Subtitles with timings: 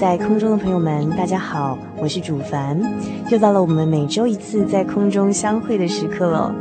[0.00, 2.80] 在空中的朋友们，大家好，我是主凡，
[3.30, 6.54] 又到了我们每周一次在空中相会的时刻了。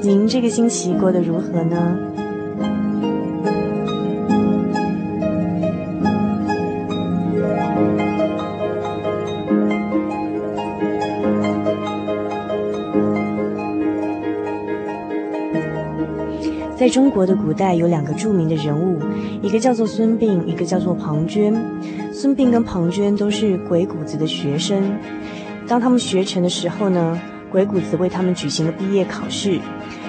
[0.00, 1.98] 您这个星期过得如何呢？
[16.76, 19.00] 在中国的古代，有两个著名的人物，
[19.42, 21.52] 一个叫做孙膑，一个叫做庞涓。
[22.24, 24.96] 孙膑跟庞涓都是鬼谷子的学生。
[25.68, 29.60] 当他们学成的时候呢，鬼谷子为他们举行了毕业考试，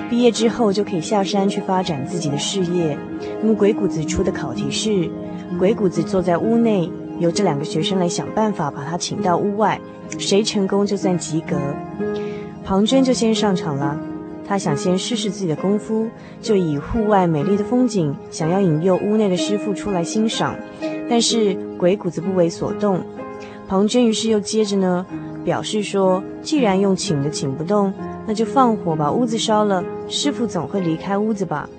[0.09, 2.97] 毕业之后就可以下山去发展自己的事业。
[3.41, 5.11] 那么鬼谷子出的考题是，
[5.59, 9.78] 鬼谷子坐在屋内，由这两个学生来想办法把他请到屋外，
[10.17, 11.57] 谁成功就算及格。
[12.63, 14.00] 庞涓就先上场了。
[14.47, 16.07] 他想先试试自己的功夫，
[16.40, 20.56] 就以户外美丽的风景，想要引诱屋内的师傅出来欣赏。
[21.09, 23.02] 但是鬼谷子不为所动，
[23.68, 25.06] 庞涓于是又接着呢，
[25.44, 27.94] 表示说，既然用请的请不动，
[28.25, 31.69] 那就放火把屋子烧了，师傅总会离开屋子吧。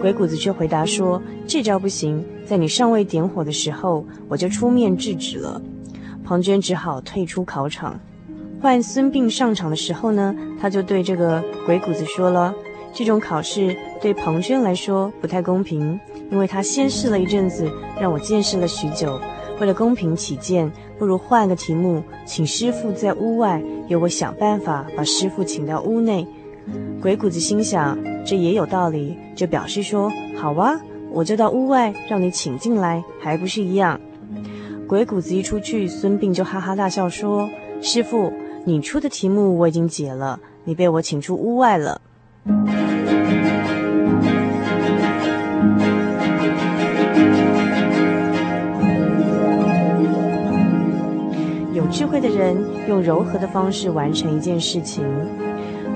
[0.00, 5.60] 鬼谷子却回答说，这招不行，在你尚未点火的时候，我就出面制止了。
[6.24, 8.00] 庞涓只好退出考场。
[8.62, 12.54] 换孙膑上场的时候呢，他就对这个鬼谷子说了
[12.94, 15.98] ：“这种考试对庞涓来说不太公平，
[16.30, 17.70] 因为他先试了一阵子，
[18.00, 19.20] 让我见识了许久。
[19.60, 26.26] 为了公平起见，不如换个题目，请师傅在屋外，由我想办法把师傅请到屋内。”
[27.02, 30.80] 鬼谷子心想，这也有道理，就表示说：“好啊，
[31.10, 34.00] 我就到屋外让你请进来，还不是一样？”
[34.86, 37.48] 鬼谷子一出去，孙膑就哈哈大笑说
[37.82, 41.98] ：“师傅。”你出的题目我已经解了，你被我请出屋外了。
[51.90, 52.56] 智慧的人
[52.88, 55.04] 用柔和的方式完成一件事情，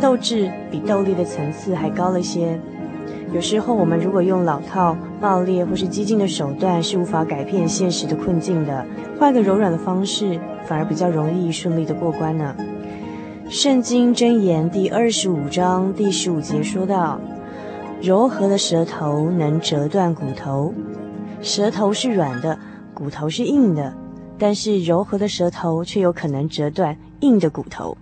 [0.00, 2.58] 斗志比斗力的层次还高了些。
[3.32, 8.84] 有时候我们如果用老套、暴烈或是激进的手段，是无法改变现实的困境的。
[9.18, 10.38] 换个柔软的方式。
[10.66, 12.56] 反而比较容易顺利的过关呢。
[13.50, 17.20] 圣经箴言第二十五章第十五节说道
[18.00, 20.72] ：“柔和的舌头能折断骨头，
[21.42, 22.58] 舌头是软的，
[22.94, 23.92] 骨头是硬的，
[24.38, 27.96] 但是柔和的舌头却有可能折断硬的骨头。”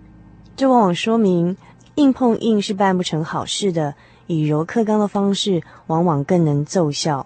[0.55, 1.57] 这往往说明
[1.95, 3.95] 硬碰硬是办不成好事的，
[4.27, 7.25] 以柔克刚的方式往往更能奏效。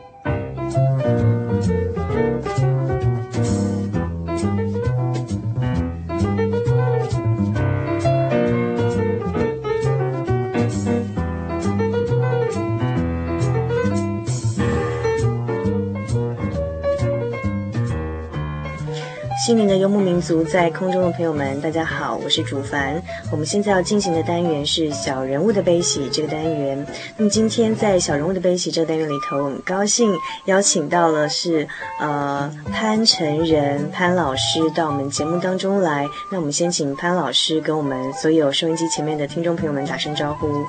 [19.43, 23.01] 心灵的游牧民族，在空中的朋友们，大家好，我是主凡。
[23.31, 26.85] 我们现在要进行的单元是小人物的悲喜这个单元。
[27.17, 30.13] 那么今天在小人物的悲喜这个单元里头，我们高兴
[30.45, 31.67] 邀请到了是
[31.99, 36.07] 呃潘成仁潘老师到我们节目当中来。
[36.31, 40.63] 那我们先请潘老师跟我们所有收音机前面的听众朋友们打声招呼。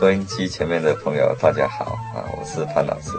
[0.00, 3.10] 收音机前面的朋友，大家好啊，我是潘老师。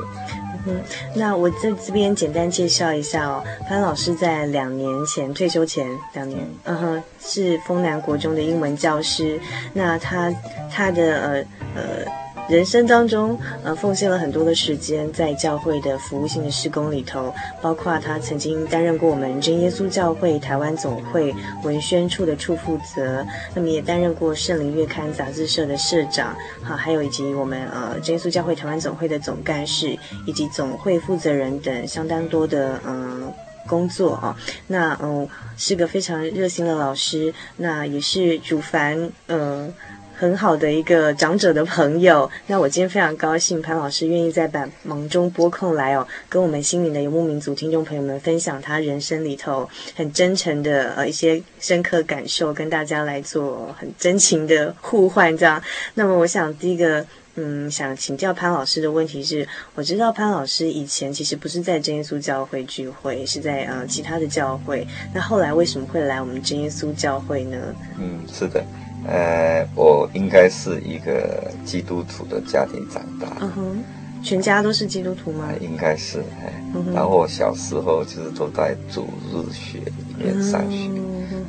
[0.65, 0.81] 嗯，
[1.15, 3.44] 那我在这边简单介绍一下哦。
[3.68, 9.39] 潘老师在两年前退休前两年，嗯哼，是丰南国中的英文教师。
[9.74, 10.33] 那他
[10.71, 11.45] 他的呃
[11.75, 12.23] 呃。
[12.50, 23.25] 人生当中，呃，奉献了很多的时间在教会的服务性的事工里头，包括他曾经担任过我们真耶稣教会台湾总会文宣处的处负责，
[23.56, 29.98] 那么也担任过圣灵月刊杂志社的社长，好，还有以及我们呃真耶稣教会台湾总会的总干事
[30.28, 33.31] 以及总会负责人等相当多的嗯、
[33.68, 34.38] 工作啊，
[34.68, 39.39] 那嗯、是个非常热心的老师，那也是主凡嗯。
[39.68, 39.74] 呃
[40.24, 55.62] 很好的一个长者的朋友，那我今天非常高兴，潘老师愿意在百忙中拨空来哦，跟我们心灵的游牧民族听众朋友们分享他人生里头很真诚的呃一些深刻感受，跟大家来做很真情的互换这样。
[55.96, 57.06] 那么我想第一个
[57.36, 67.58] 嗯想请教潘老师的问题是，我知道潘老师以前其实不是在真耶稣教会聚会，是在呃其他的教会，那后来为什么会来我们真耶稣教会呢？
[68.00, 68.64] 嗯，是的。
[69.06, 73.28] 呃，我应该是一个基督徒的家庭长大。
[73.42, 73.84] 嗯哼，
[74.24, 75.50] 全家都是基督徒吗？
[75.60, 76.54] 应该是，哎，
[76.94, 80.90] 然后我小时候就是都在主日学里面上学，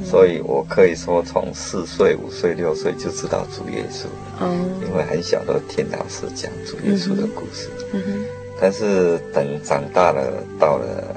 [0.04, 4.06] 所以我可以说从四岁、五岁、六岁就知道主耶稣。
[4.40, 7.70] 嗯，因为很小都听老师讲主耶稣的故事。
[7.92, 8.24] 嗯哼，
[8.60, 11.14] 但是等长大了，到了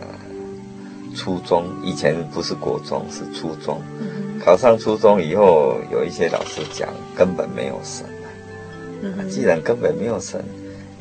[1.15, 3.81] 初中，以前不是国中，是初中。
[4.47, 8.05] 考上初中以后，有一些老师讲根本没有神。
[9.03, 9.19] 啊。
[9.29, 10.41] 既然根本没有神，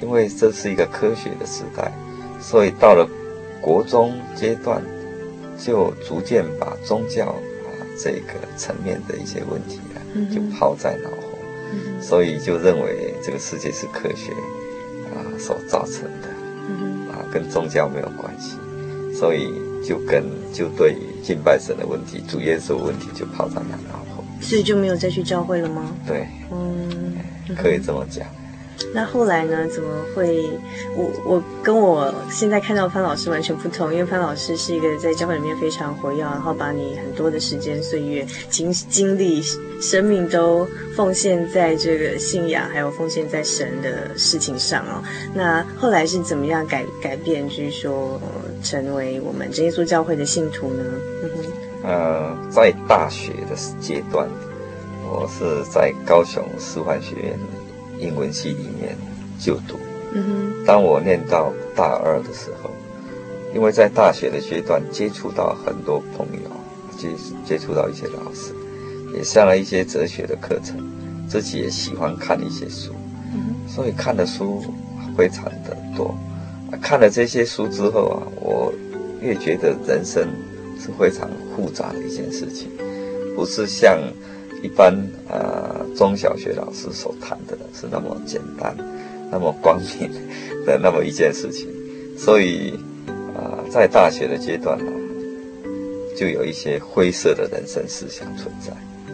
[0.02, 1.92] 因为这是一个科学的时代，
[2.40, 3.08] 所以到了
[3.60, 4.82] 国中阶段，
[5.56, 7.70] 就逐渐把宗教啊
[8.02, 10.02] 这个层面的一些问题啊，
[10.34, 11.38] 就抛在脑后，
[12.00, 14.32] 所以就认为这个世界是科学
[15.14, 18.56] 啊所造成的，啊跟宗教没有关系，
[19.16, 20.96] 所以就跟就对于。
[21.26, 25.92] 敬拜神的问题，主耶稣问题就抛在那脑后，所以就没有再去教会了吗？
[26.06, 27.16] 对，嗯，
[27.56, 28.24] 可以这么讲。
[28.94, 29.66] 那后来呢？
[29.66, 30.48] 怎么会？
[30.94, 39.42] 我我跟我现在看到潘老师完全不同，因为潘老师是一个在教会里面非常活跃，然后把你很多的时间、岁月、精精力、
[39.80, 45.02] 生命都奉献在这个信仰，还有奉献在神的事情上哦。
[45.34, 48.20] 那后来是怎么样改改变，就是说
[48.62, 50.82] 成为我们真耶稣教会的信徒呢？
[51.22, 54.28] 嗯哼，呃，在大学的阶段，
[55.04, 57.38] 我是在高雄师范学院。
[57.98, 58.94] 英文系里面
[59.38, 59.78] 就读。
[60.12, 60.64] 嗯哼。
[60.66, 62.70] 当我念到大二的时候，
[63.54, 66.50] 因为在大学的阶段接触到很多朋友，
[66.98, 67.08] 接
[67.42, 68.52] 接触到一些老师，
[69.14, 70.76] 也上了一些哲学的课程，
[71.26, 72.92] 自己也喜欢看一些书。
[73.32, 73.66] 嗯。
[73.66, 74.62] 所以看的书
[75.16, 76.14] 非常的多。
[76.80, 78.72] 看了这些书之后啊，我
[79.20, 80.28] 越觉得人生
[80.78, 82.68] 是非常复杂的一件事情，
[83.34, 83.98] 不是像。
[84.62, 84.90] 一般
[85.28, 88.74] 呃，中小学老师所谈的是那么简单，
[89.30, 90.10] 那么光明
[90.64, 91.68] 的那么一件事情，
[92.18, 92.72] 所以
[93.36, 94.90] 啊、在大学的阶段呢，
[96.16, 98.72] 就有一些灰色的人生思想存在。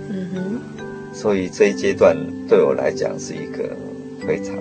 [0.09, 0.61] 嗯哼。
[1.13, 2.17] 所以这一阶段
[2.49, 3.77] 对我来讲是一个
[4.25, 4.55] 非常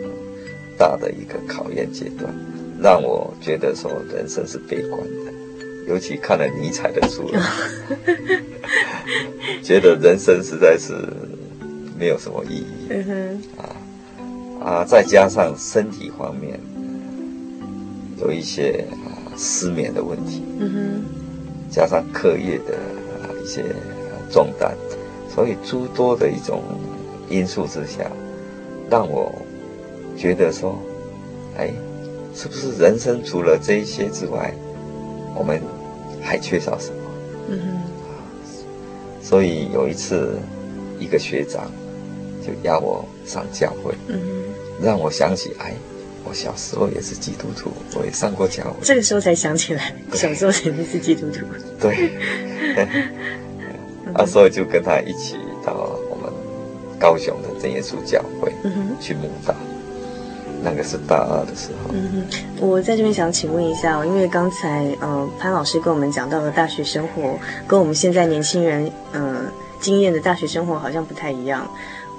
[0.79, 2.33] 大的一个考验阶段，
[2.81, 5.31] 让我觉得说人生是悲观的。
[5.88, 7.29] 尤其看了尼采的书，
[9.63, 10.93] 觉得人生实在是
[12.00, 12.93] 没有什么意义。
[13.57, 13.75] 啊
[14.63, 16.59] 啊，再加上身体方面
[18.19, 20.43] 有一些啊失眠的问题，
[21.71, 22.75] 加上课业的
[23.23, 23.65] 啊一些
[24.31, 24.71] 重担，
[25.33, 26.61] 所以诸多的一种
[27.27, 28.05] 因素之下，
[28.88, 29.33] 让我
[30.15, 30.79] 觉得说，
[31.57, 31.73] 哎，
[32.33, 34.53] 是不是人生除了这一些之外，
[35.35, 35.61] 我们
[36.21, 36.95] 还缺少什么？
[37.50, 37.81] 嗯哼。
[39.21, 40.38] 所以有一次，
[41.00, 41.71] 一个学长
[42.45, 45.73] 就邀我上教会，嗯哼，让我想起，哎。
[46.23, 48.75] 我小时候也是基督徒，我也上过教会。
[48.83, 51.39] 这个时候才想起来，小时候曾经是基督徒。
[51.79, 52.11] 对，
[54.13, 55.73] 啊，所以就跟他一起到
[56.11, 56.31] 我们
[57.00, 58.53] 高雄的真耶稣教会
[59.00, 59.55] 去慕道。
[60.63, 61.91] 那个是大二的时候。
[61.93, 67.37] 嗯哼，我在这边想请问一下，因为刚才呃潘老师跟我们讲到的大学生活，
[67.67, 69.41] 跟我们现在年轻人呃
[69.79, 71.67] 经验的大学生活好像不太一样。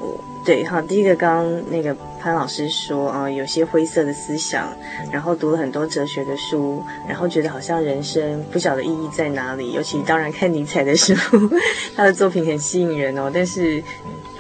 [0.03, 1.97] 我对，好，第一个刚刚那个。
[2.23, 4.73] 潘老师说啊，有些灰色的思想，
[5.11, 9.73] 然后读了很多哲学的书，然后觉得好像人生不晓得意义在哪里。
[9.73, 11.13] 尤其当然看尼采的书，
[11.97, 13.29] 他的作品很吸引人哦。
[13.35, 13.83] 但是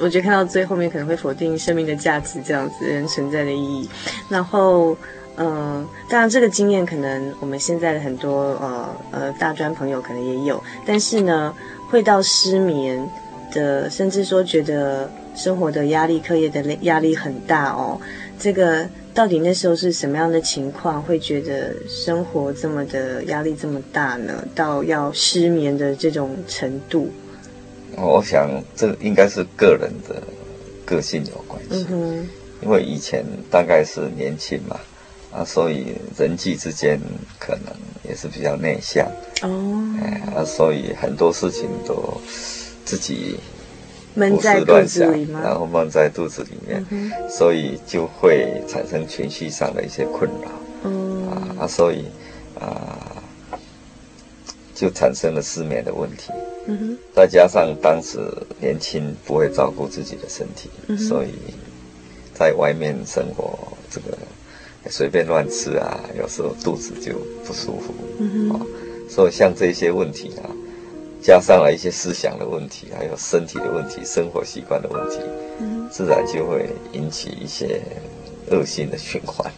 [0.01, 3.91] 我觉得看到最后面可能会否定生命的价值，这样子人存在的意义。
[4.29, 4.97] 然后，
[5.35, 11.53] 嗯、呃，当然这个经验可能我们现在的很多呃呃大专朋友可能也有，但是呢，
[11.91, 13.11] 会到失眠
[13.53, 15.11] 的，甚至说觉得。
[15.35, 18.01] 生活的压力、课业的压力很大哦。
[18.39, 24.45] 这个到底那时候是什么样的情况，会觉得生活这么的压力这么大呢？
[24.55, 27.09] 到要失眠的这种程度？
[27.97, 30.23] 我想这应该是个人的
[30.85, 31.69] 个性有关系。
[31.71, 32.29] 嗯哼。
[32.63, 34.81] 因为以前大概是年轻嘛，
[35.33, 36.99] 啊，所以人际之间
[37.39, 37.73] 可能
[38.09, 39.07] 也是比较内向。
[39.43, 39.85] 哦。
[40.03, 42.21] 哎，啊，所以很多事情都
[42.85, 43.37] 自己。
[44.15, 45.41] 闷在肚子里吗？
[45.43, 50.51] 然后闷在肚子里面，嗯、所以就会产生情绪上的一些困扰。
[50.85, 52.05] 嗯啊，所以
[52.61, 53.23] 啊，
[54.75, 56.31] 就产生了失眠的问题。
[56.67, 56.99] 嗯哼。
[57.15, 58.19] 再加上当时
[58.61, 61.31] 年轻，不会照顾自己的身体，嗯、所以
[62.35, 63.59] 在外面生活，
[63.91, 64.19] 这个
[64.91, 67.15] 随便乱吃啊，有时候肚子就
[67.47, 67.95] 不舒服。
[68.19, 68.61] 嗯哼。
[68.61, 68.67] 啊，
[69.09, 70.51] 所以像这些问题啊。
[71.23, 75.21] 加上了一些思想的问题，还有身体的问题、生活习惯的问题，
[75.61, 77.81] 嗯、自然就会引起一些
[78.51, 79.51] 恶性的循环。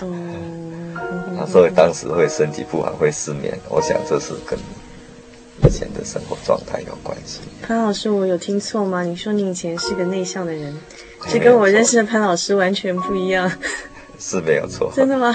[0.00, 0.94] 嗯，
[1.36, 3.58] 啊，所以当时会身体不好，会失眠。
[3.68, 4.58] 我想这是跟
[5.64, 7.40] 以前的生活状态有关系。
[7.62, 9.02] 潘老师，我有听错吗？
[9.02, 10.78] 你说你以前是个内向的人，
[11.28, 13.50] 这跟我认识的潘老师完全不一样。
[14.20, 14.92] 是没有错。
[14.94, 15.34] 真的吗？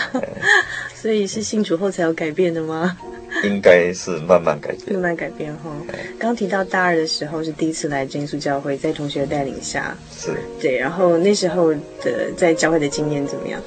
[1.04, 2.98] 所以是信主后才有改变的吗？
[3.44, 5.70] 应该是慢慢改变，慢慢改变哈。
[6.18, 10.78] 刚提到大二的时候是第一次来真耶稣教会，在同学带领下，是对。
[10.78, 13.62] 然后那时候的在教会的经验怎么样？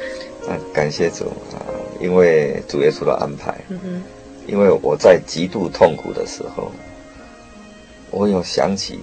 [0.48, 1.60] 啊，感谢主啊，
[2.00, 3.54] 因为主耶稣的安排。
[3.68, 4.02] 嗯哼。
[4.46, 6.72] 因为我在极度痛苦的时候，
[8.10, 8.98] 我有想起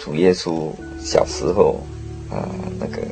[0.00, 1.80] 主耶稣小时候
[2.28, 3.02] 啊，那个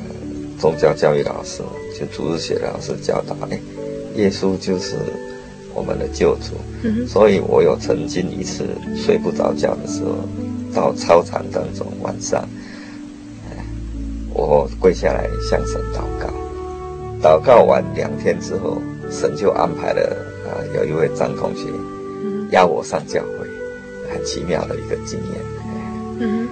[0.59, 1.63] 宗教教育老师
[1.97, 3.61] 就主日学老师教导，哎，
[4.19, 4.97] 耶稣就是。
[5.75, 8.65] 我们的救主，所以我有曾经一次
[8.97, 10.17] 睡不着觉的时候，
[10.75, 12.49] 到操场当中晚上，
[14.35, 16.27] 我跪下来向神祷告，
[17.23, 21.69] 祷告完两天之后，神就安排了啊，有一位张同学
[22.51, 23.47] 邀我上教会，
[24.13, 25.35] 很奇妙的一个经验。
[26.19, 26.49] 嗯，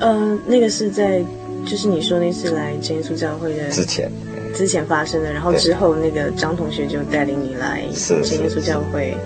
[0.00, 1.22] 呃，那个是在
[1.64, 4.10] 就是你说那次来真耶稣教会的之前。
[4.58, 9.16] 之前发生的，然后之后那个张同学就带领你来真耶稣教会，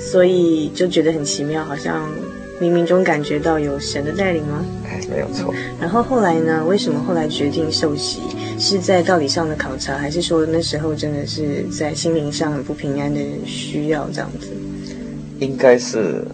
[0.00, 2.08] 所以就觉得很奇妙，好像
[2.58, 4.64] 冥冥中感觉到有神的带领吗？
[4.88, 5.54] 哎，没有错。
[5.78, 6.64] 然后后来呢？
[6.66, 8.22] 为什么后来决定受洗？
[8.58, 14.48] 是在道理上的考察，还是说那时候真的是在心灵上很不平安的需要这样子？
[15.40, 16.24] 应该是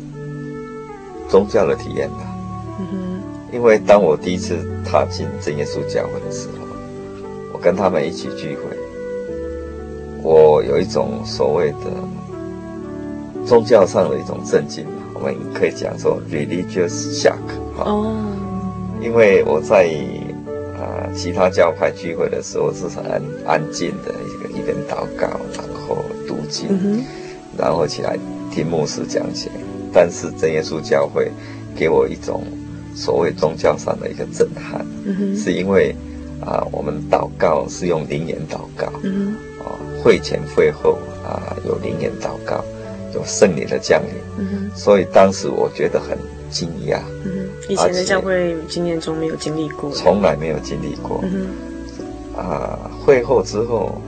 [1.29, 2.33] 宗教的体验吧。
[2.79, 3.21] 嗯哼。
[3.53, 6.60] 因为当我第一次踏进真耶稣教会的时候。
[7.61, 8.77] 跟他们一起聚会，
[10.23, 17.37] 我有一种所谓的宗教上的一种震惊，我们可以讲说 religious shock
[17.77, 17.85] 哈。
[17.85, 18.17] 哦。
[19.03, 19.89] 因为我在
[20.77, 27.05] 啊、呃、其他教派聚会的时候是很安安静的一个一边祷告，然后读经，嗯、
[27.59, 28.19] 然后起来
[28.51, 29.51] 听牧师讲解。
[29.93, 31.31] 但是真耶稣教会
[31.75, 32.43] 给我一种
[32.95, 35.95] 所谓宗教上的一个震撼，嗯、是因为。
[36.45, 42.65] 啊，我们祷告是用灵言祷告，嗯，啊，会前会后啊，有灵言祷告，
[43.15, 46.17] 有圣灵的降临，嗯，所以当时我觉得很
[46.51, 51.49] 惊讶，嗯，以前的教会经验中没有经历过，从来没有经历过，嗯，
[52.37, 54.01] 啊，会后之后，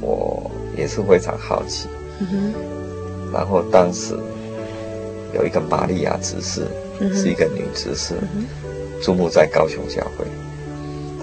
[0.00, 1.88] 我也是非常好奇，
[2.20, 2.52] 嗯，
[3.32, 4.14] 然后当时
[5.34, 6.66] 有一个玛利亚执事，
[7.14, 8.14] 是一个女执事，
[9.02, 10.24] 注目在高雄教会，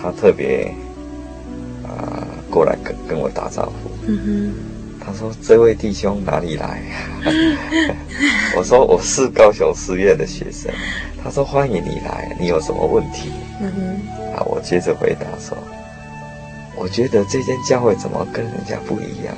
[0.04, 0.66] 他特别
[1.84, 3.90] 啊、呃、过来跟跟我打招呼。
[4.06, 4.54] 嗯哼，
[5.00, 6.82] 他说：“这位弟兄哪里来？”
[8.58, 10.70] 我说：“我是高雄师院的学生。”
[11.24, 13.32] 他说：“欢迎你来，你有什么问题？”
[13.64, 15.58] 嗯哼，啊，我接着回答说
[16.76, 19.34] ：“我觉得这间教会怎么跟人家不一样？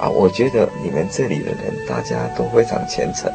[0.00, 3.30] 啊，我觉得你们这里的人大家都非常虔诚。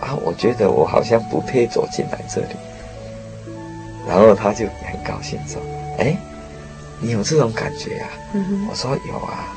[0.00, 2.54] 啊，我觉得我好像不配走进来这里。”
[4.08, 5.60] 然后他就很高兴说
[6.00, 6.16] ：“哎，
[6.98, 9.52] 你有这种感觉啊？”嗯，我说：“有啊，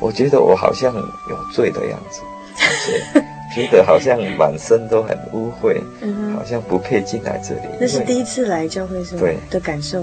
[0.00, 2.20] 我觉得我好像有罪的样子，
[2.58, 7.60] 而且。”觉得好像满身都很污秽，嗯、好像不配进来这里。
[7.78, 9.20] 那是第一次来教会是吗？
[9.20, 10.02] 对的感受。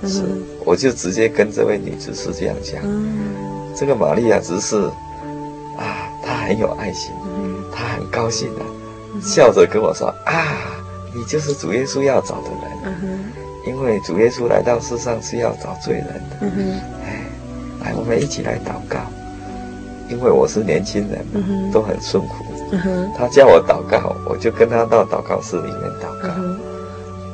[0.00, 2.80] 是是，嗯、我就直接跟这位女执事这样讲。
[2.84, 4.90] 嗯、这个玛利亚执事
[5.76, 8.62] 啊，她很有爱心，嗯、她很高兴的、
[9.20, 10.56] 笑着跟我说：“啊，
[11.14, 13.15] 你就是主耶稣要找的人。
[13.86, 16.36] 嗯哼”因为主耶稣来到世上是要找罪人的。
[16.40, 17.22] 嗯哼哎，
[17.84, 18.98] 来，我们一起来祷告。
[20.08, 22.44] 因为我是年轻人嘛，嗯、都很顺服。
[22.72, 23.08] Uh.
[23.16, 26.28] 他叫我祷告，我就跟他到祷告室里面祷告。
[26.28, 26.56] Uh.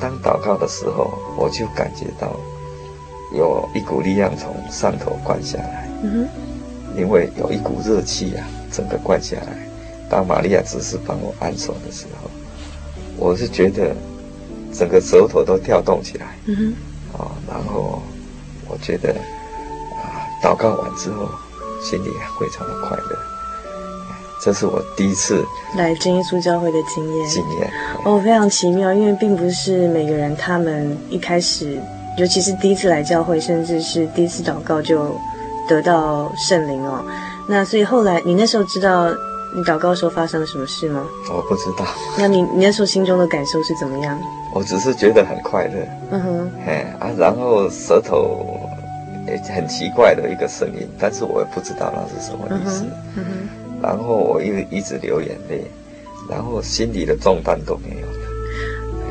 [0.01, 2.35] 当祷告的时候，我就感觉到
[3.31, 5.89] 有一股力量从上头灌下来。
[6.03, 6.27] Uh.
[6.97, 9.53] 因为有一股热气啊，整个灌下来。
[10.09, 12.31] 当玛利亚只是帮我按手的时候，
[13.19, 13.95] 我是觉得
[14.73, 16.27] 整个舌头都跳动起来。
[16.47, 16.73] Uh huh.
[17.19, 18.03] 哦，然后
[18.69, 19.11] 我觉得
[20.03, 21.29] 啊，祷告完之后，
[21.83, 22.09] 心里
[22.41, 23.19] 非常的快乐。
[24.45, 25.45] 这是我第一次
[25.77, 27.29] 来真耶稣教会的经验。
[27.29, 27.71] 经验
[28.05, 31.79] 哦，非常奇妙，因为并不是每个人他们一开始，
[32.19, 35.15] 尤其是第一次来教会，甚至是第一次祷告就
[35.69, 37.05] 得到圣灵哦。
[37.47, 39.15] 那所以后来你那时候知道
[39.55, 41.07] 你祷告的时候发生了什么事吗？
[41.31, 41.87] 我不知道。
[42.19, 44.19] 那你你那时候心中的感受是怎么样？
[44.55, 45.89] 我只是觉得很快乐。
[46.11, 46.51] 嗯哼。
[46.67, 48.59] 哎啊，然后舌头
[49.27, 52.85] 也很奇怪的一个声音，但是我也不知道那是什么意思。
[52.85, 52.91] 嗯哼。
[53.17, 53.49] 嗯哼
[53.83, 55.65] 然后我又一直流眼泪，
[56.31, 58.22] 然后心里的重担都没有了。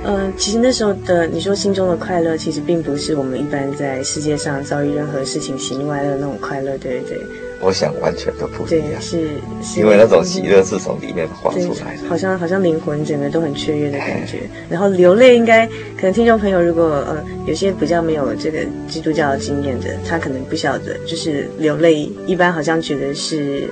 [0.04, 7.22] 嗯、呃，其实那时候的你说心中的快乐，其实并不是我们一般在世界上遭遇任何事情喜怒哀乐那种快乐，对不对？
[7.64, 8.90] 我想完全都不一样。
[8.90, 9.30] 对，是，
[9.62, 14.50] 是因为那种喜乐是从里面发出来的，好像好像灵魂整个都很雀跃的感觉。
[14.68, 23.70] 然后流泪，应该可能听众朋友如果呃有些比较没有这个基督教的经验的，他可能不晓得，就是流泪一般好像觉得是。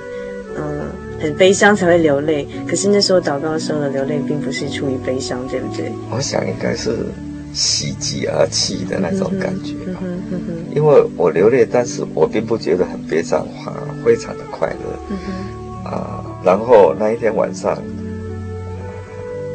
[1.20, 2.46] 嗯，很悲伤才会流泪。
[2.66, 5.92] 可是那时候祷告的时候的流泪，并不是出于悲伤，对不对？
[6.10, 7.06] 我想应该是
[7.52, 9.74] 喜极而泣的那种感觉。
[9.86, 10.64] 嗯哼，嗯，嗯。
[10.74, 15.90] 因为我流泪，但是我并不觉得很悲伤，反而非常的快乐。
[15.90, 17.76] 啊，然后那一天晚上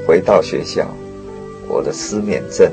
[0.08, 0.88] 回到学校，
[1.67, 2.69] 我的失眠症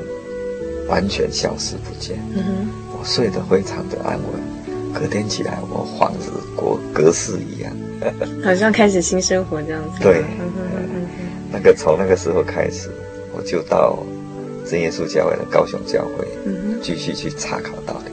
[0.87, 2.17] 完全消失不见。
[2.35, 2.67] 嗯。
[2.91, 7.71] 我睡得非常的安稳，隔天起来我恍如过隔世一样。
[8.43, 9.99] 好像开始新生活这样子。
[10.01, 10.23] 对，
[11.51, 12.89] 那个从那个时候开始，
[13.35, 13.97] 我就到
[14.69, 16.27] 真耶稣教会的高雄教会，
[16.81, 18.11] 继续去查考道理。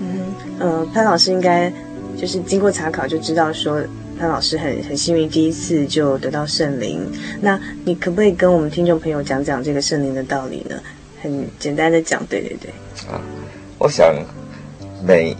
[0.00, 1.72] 嗯，呃，潘老师应该
[2.16, 3.82] 就是经过查考就知道说，
[4.18, 7.00] 潘老师很很幸运，第一次就得到圣灵。
[7.40, 10.76] 那你可不可以跟我们听众朋友讲讲这个圣灵的道理呢？
[11.22, 12.70] 很简单的讲，对对对。
[13.10, 13.20] 啊，
[13.78, 14.14] 我想
[15.06, 15.36] 每。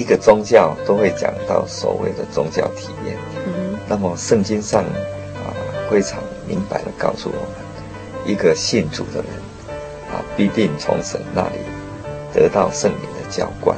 [0.00, 5.52] 一个宗教都会讲到所谓的宗教体验，嗯、那么圣经上啊
[5.90, 9.26] 非常明白的告诉我们，一个信主的人
[10.10, 11.58] 啊必定从神那里
[12.32, 13.76] 得到圣灵的浇灌，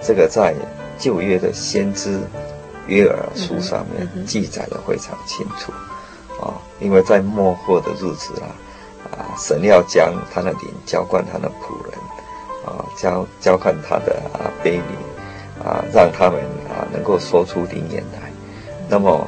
[0.00, 0.54] 这个在
[0.98, 2.18] 旧约的先知
[2.86, 5.72] 约珥书上面记载的非常清楚，
[6.42, 8.48] 啊，因为在末后的日子啊，
[9.12, 11.92] 啊神要将他的灵浇灌他的仆人，
[12.64, 15.09] 啊浇浇灌他的啊婢女。
[15.64, 18.30] 啊，让他们啊能够说出灵言来。
[18.88, 19.26] 那么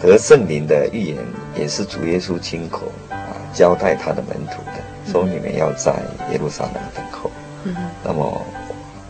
[0.00, 1.18] 得圣灵的预言
[1.56, 5.92] 也是主耶稣亲口啊交代他的门徒的，说你们要在
[6.30, 7.30] 耶路撒冷等候。
[7.64, 8.40] 嗯、哼那么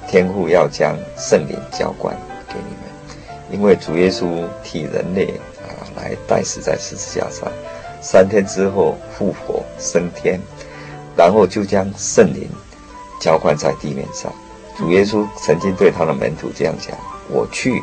[0.08, 2.16] 天父要将圣灵浇灌
[2.48, 5.26] 给你们，因为主耶稣替人类
[5.62, 7.50] 啊来代死在十字架上，
[8.00, 10.38] 三天之后复活升天，
[11.16, 12.48] 然后就将圣灵
[13.20, 14.32] 浇灌在地面上。
[14.76, 16.96] 主耶稣曾经对他的门徒这样讲
[17.30, 17.82] ：“我去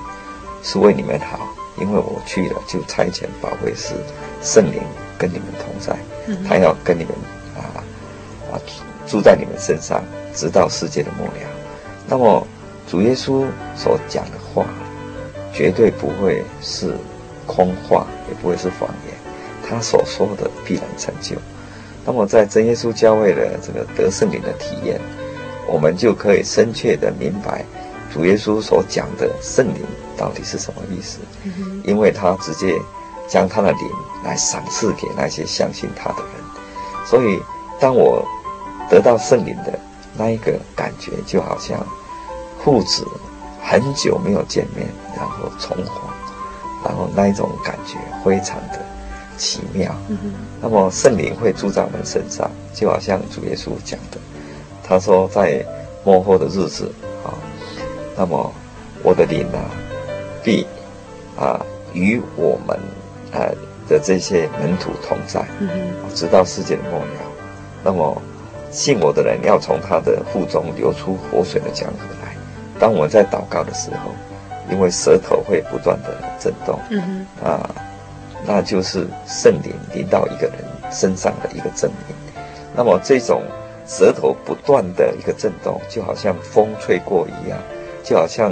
[0.62, 1.39] 是为你们好，
[1.77, 3.93] 因为我去了，就差遣保惠师
[4.41, 4.82] 圣灵
[5.17, 5.97] 跟你们同在，
[6.47, 7.13] 他要跟你们
[7.56, 7.80] 啊
[8.51, 8.60] 啊
[9.08, 11.34] 住在你们身上，直到世界的末了。
[12.08, 12.45] 那么
[12.89, 14.65] 主耶稣所讲的话，
[15.54, 16.93] 绝对不会是
[17.47, 19.15] 空话，也不会是谎言，
[19.67, 21.38] 他所说的必然成就。
[22.06, 24.99] 那么在真耶稣教会的这个得圣灵的体验，
[25.67, 27.63] 我们就可以深切的明白
[28.13, 29.82] 主耶稣所讲的圣灵
[30.17, 31.19] 到底是什么意思。
[31.84, 32.80] 因为他直接
[33.28, 33.80] 将他的灵
[34.24, 37.39] 来赏赐给那些相信他的人，所以
[37.80, 38.24] 当我
[38.89, 39.80] 得到圣灵的
[40.15, 41.84] 那一个感觉，就好像
[42.63, 43.08] 父子
[43.63, 45.95] 很久没有见面，然后重逢，
[46.86, 48.86] 然后那一种感觉非常的
[49.38, 49.95] 奇妙。
[50.62, 54.17] 那么圣灵会住在我们身上，就好像主耶稣讲的，
[54.84, 55.65] 他说在
[56.04, 56.91] 末后的日子
[57.24, 57.34] 啊，
[58.17, 58.54] 那么
[59.04, 59.70] 我的灵啊，
[60.44, 60.65] 必
[61.38, 61.60] 啊
[61.94, 62.78] 与我们
[63.32, 63.50] 啊
[63.88, 65.46] 的这些门徒同在，
[66.13, 67.06] 直到世界的末了。
[67.84, 68.22] 那么。
[68.74, 72.34] 信我的人要从他的腹中流出活水的江河来。
[72.80, 74.13] 当我们在祷告的时候，
[74.72, 76.80] 因为舌头会不断的震动，
[77.44, 77.70] 啊，
[78.48, 80.56] 那就是圣灵临到一个人
[80.89, 82.15] 身上的一个证明。
[82.74, 83.44] 那么这种
[83.88, 87.60] 舌头不断的一个震动，就好像风吹过一样，
[88.04, 88.52] 就好像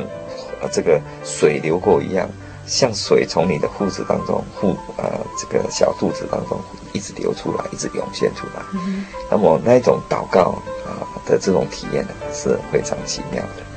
[0.62, 2.30] 呃这个水流过一样。
[2.65, 6.60] 像水从你的裤子当中，腹呃这个小肚子当中
[6.94, 8.62] 一直流出来，一直涌现出来。
[8.74, 10.54] 嗯、那么那一种祷告
[10.86, 13.69] 啊、呃、的这种体验呢，是非常奇妙的。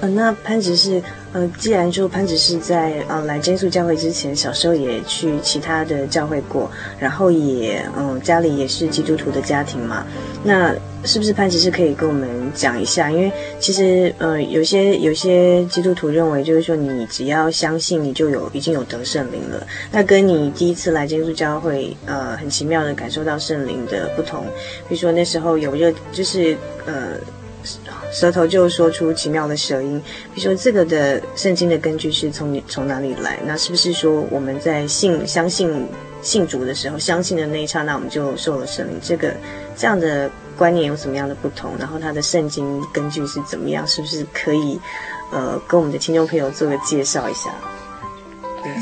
[0.00, 10.06] 呃，那潘执事，呃，既然说潘执事在呃来真耶稣教会之前，小时候也去其他的教会过，然后也嗯、家里也是基督徒的家庭嘛，
[10.44, 13.10] 那是不是潘执事可以跟我们讲一下？
[13.10, 19.66] 因为其实呃有些有些基督徒认为，就是说你只要相信，你就有已经有得圣灵了。
[19.90, 24.44] 那跟你第一次来真耶稣教会，呃，很奇妙的感受到圣灵的不同，
[24.88, 27.18] 比如说那时候有热，就是呃。
[28.12, 30.00] 舌头就说出奇妙的舌音，
[30.34, 33.38] 比如说这个的圣经的根据是从从哪里来？
[33.44, 35.88] 那是不是说我们在信相信
[36.22, 38.98] 信主的时候，相信的那一刹那我们就受了圣灵？
[39.02, 39.34] 这个
[39.76, 41.72] 这样的观念有什么样的不同？
[41.78, 43.86] 然后它的圣经根据是怎么样？
[43.86, 44.80] 是不是可以
[45.32, 47.50] 呃跟我们的听众朋友做个介绍一下？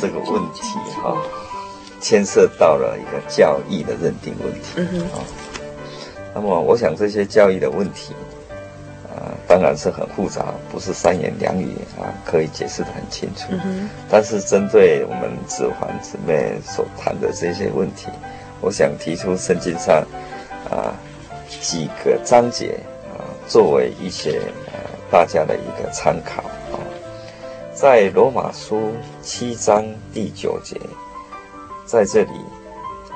[0.00, 0.62] 这个问题
[1.02, 1.16] 哈，
[2.00, 4.60] 牵涉到了一个教义的认定问题。
[4.76, 5.00] 嗯哼。
[5.18, 5.24] 啊，
[6.34, 8.14] 那么我想这些教义的问题。
[9.46, 13.46] 当然是很复杂，不是三言两语啊可以解释的很清楚。
[13.50, 18.08] 嗯、但是针对我们子环姊妹所谈的这些问题，
[18.60, 20.04] 我想提出圣经上
[20.70, 20.92] 啊
[21.60, 22.78] 几个章节
[23.12, 24.74] 啊作为一些啊
[25.10, 26.80] 大家的一个参考啊。
[27.72, 30.80] 在罗马书七章第九节，
[31.84, 32.30] 在这里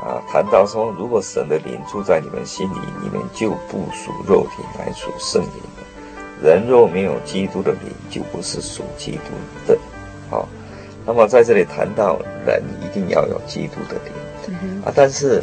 [0.03, 5.63] 啊谈到说，如果神的灵住在你们心里，你们就不属肉体，乃属圣灵。
[6.43, 9.33] 人若没有基督的灵，就不是属基督
[9.67, 9.79] 的。
[10.31, 10.49] 好、哦，
[11.07, 15.43] 那么在这里谈到人一定要有基督的灵、嗯、啊，但是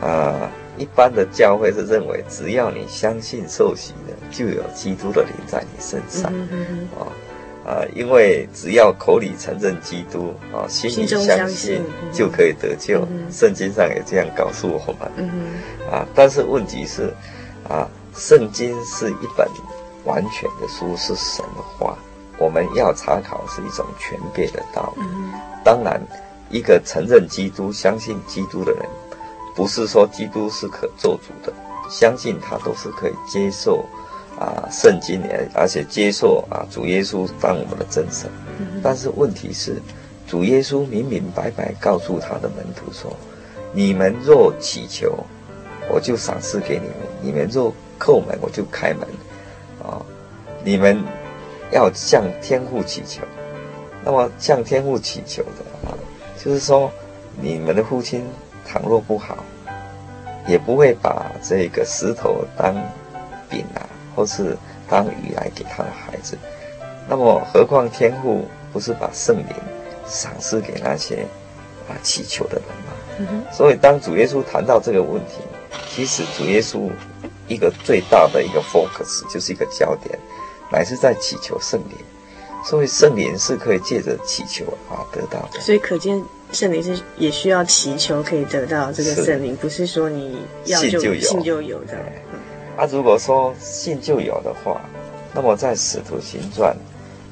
[0.00, 6.30] 啊，一般的教会是认为，只要你相信受洗的，就有基督的灵在你身上。
[6.30, 7.06] 啊、嗯哦、
[7.64, 11.82] 啊，因为只要口里承认基督啊，心里相信，相信
[12.12, 13.00] 就可以得救。
[13.10, 15.10] 嗯、圣经上也这样告诉我们。
[15.16, 15.30] 嗯、
[15.90, 17.12] 啊，但是问题是
[17.68, 19.48] 啊，圣经是一本。
[20.04, 21.96] 完全的书是神的话，
[22.38, 25.02] 我们要查考是一种权柄的道理。
[25.64, 26.00] 当然，
[26.50, 28.82] 一个承认基督、相信基督的人，
[29.54, 31.52] 不是说基督是可做主的，
[31.88, 33.84] 相信他都是可以接受
[34.38, 35.22] 啊圣经，
[35.54, 38.28] 而且接受啊主耶稣当我们的真神。
[38.82, 39.80] 但是问题是，
[40.26, 43.16] 主耶稣明明白白告诉他的门徒说
[43.72, 45.24] ：“你们若祈求，
[45.88, 49.06] 我就赏赐给你们；你们若叩门，我就开门。”
[50.64, 51.02] 你们
[51.72, 53.22] 要向天父祈求，
[54.04, 55.98] 那么向天父祈求的啊，
[56.38, 56.90] 就是说
[57.40, 58.24] 你们的父亲
[58.64, 59.38] 倘若不好，
[60.46, 62.74] 也不会把这个石头当
[63.48, 63.82] 饼啊，
[64.14, 64.56] 或是
[64.88, 66.38] 当鱼来给他的孩子。
[67.08, 69.56] 那么何况天父不是把圣灵
[70.06, 71.26] 赏赐给那些
[71.88, 72.92] 啊祈求的人吗？
[73.18, 75.40] 嗯、所以当主耶稣谈到这个问题，
[75.88, 76.88] 其实主耶稣。
[77.48, 80.18] 一个最大的一个 focus 就是一个焦点，
[80.72, 81.98] 乃是在祈求圣灵，
[82.64, 85.60] 所以圣灵是可以借着祈求啊得到的。
[85.60, 91.94] 所以可见圣灵是也需要祈求可以得到这个圣灵，不是说你要就信就有，信就有的。
[92.78, 94.80] 啊，如果说信就有的话，
[95.34, 96.74] 那么在使徒行传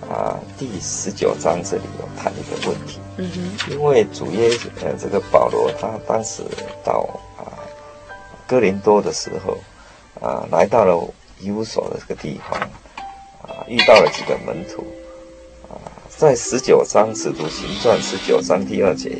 [0.08, 4.50] 啊第十九章这里有谈一个问题，嗯哼，因为主耶
[4.82, 6.42] 呃这个保罗他当时
[6.84, 7.56] 到啊
[8.46, 9.56] 哥林多的时候。
[10.20, 11.02] 啊，来到了
[11.38, 12.68] 以弗所的这个地方，啊，
[13.70, 14.84] 遇到了几个门徒，
[15.68, 15.78] 啊，
[16.08, 19.18] 在十九章使徒行传十九章第二节，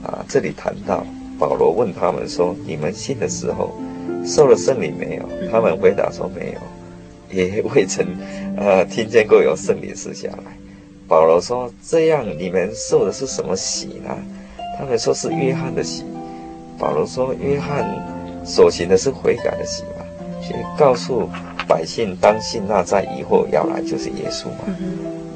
[0.00, 1.04] 啊，这里谈到
[1.40, 3.74] 保罗问他们说：“你们信的时候，
[4.24, 6.60] 受了圣灵没有？”他们回答说：“没有，
[7.36, 8.06] 也未曾，
[8.56, 10.56] 呃，听见过有圣灵赐下来。”
[11.08, 14.16] 保罗说：“这样你们受的是什么喜呢？”
[14.78, 16.04] 他们说是约翰的喜。
[16.78, 17.84] 保罗说：“约翰
[18.46, 19.82] 所行的是悔改的洗
[20.78, 21.28] 告诉
[21.68, 24.76] 百姓当信那在以后要来就是耶稣嘛。”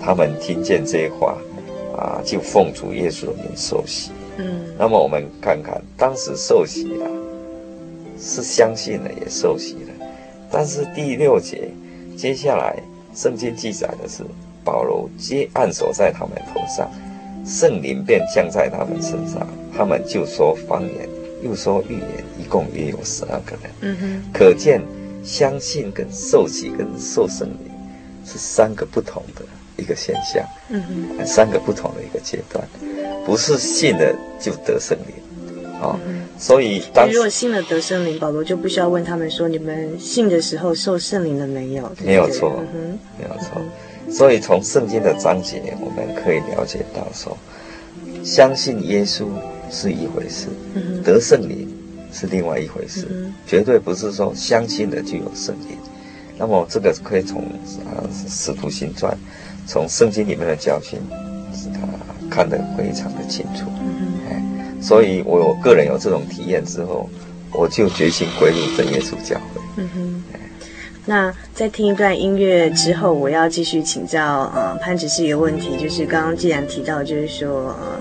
[0.01, 1.37] 他们听见这些话，
[1.97, 4.11] 啊，就奉主耶稣的名受洗。
[4.37, 7.07] 嗯，那么我们看看，当时受洗了，
[8.21, 10.07] 是相信了也受洗了，
[10.51, 11.71] 但是第六节
[12.19, 12.77] 接下来
[13.15, 14.23] 圣经记载的是
[14.63, 16.91] 保罗接按手在他们头上，
[17.47, 21.09] 圣灵便降在他们身上，他们就说方言，
[21.43, 23.71] 又说预言，一共约有十二个人。
[23.81, 24.83] 嗯哼，可见
[25.25, 27.73] 相信跟受洗跟受圣灵
[28.25, 29.43] 是三个不同的
[29.77, 30.45] 一个现象。
[30.69, 30.83] 嗯
[31.19, 32.63] 嗯，三个不同的一个阶段。
[33.27, 41.91] 不是信了就得圣灵，啊、哦，嗯、所以当如果信了得圣灵，保罗就不需要问他们说，你们信的时候受圣灵了没有？
[42.05, 42.63] 没有错，
[43.19, 43.63] 没有错。
[44.07, 47.35] 嗯、所以从圣经的章节，我们可以了解到说，
[48.23, 49.25] 相信耶稣
[49.71, 51.67] 是一回事，嗯、得圣灵
[52.15, 53.07] 是另外一回事，
[53.47, 55.77] 绝对不是说相信了就有圣灵。
[56.39, 57.43] 那么这个可以从
[57.85, 59.13] 啊《使徒行传》，
[59.67, 62.01] 从圣经里面的教训，啊。
[62.31, 67.09] 看得非常的清楚，嗯，所以我个人有这种体验之后，
[67.53, 69.61] 我就决心归入真耶稣教会。
[69.77, 70.25] 嗯哼，
[71.05, 78.01] 那在听一段音乐之后，我要继续请教呃潘执事一个问题，就是刚刚既然提到，就是说呃。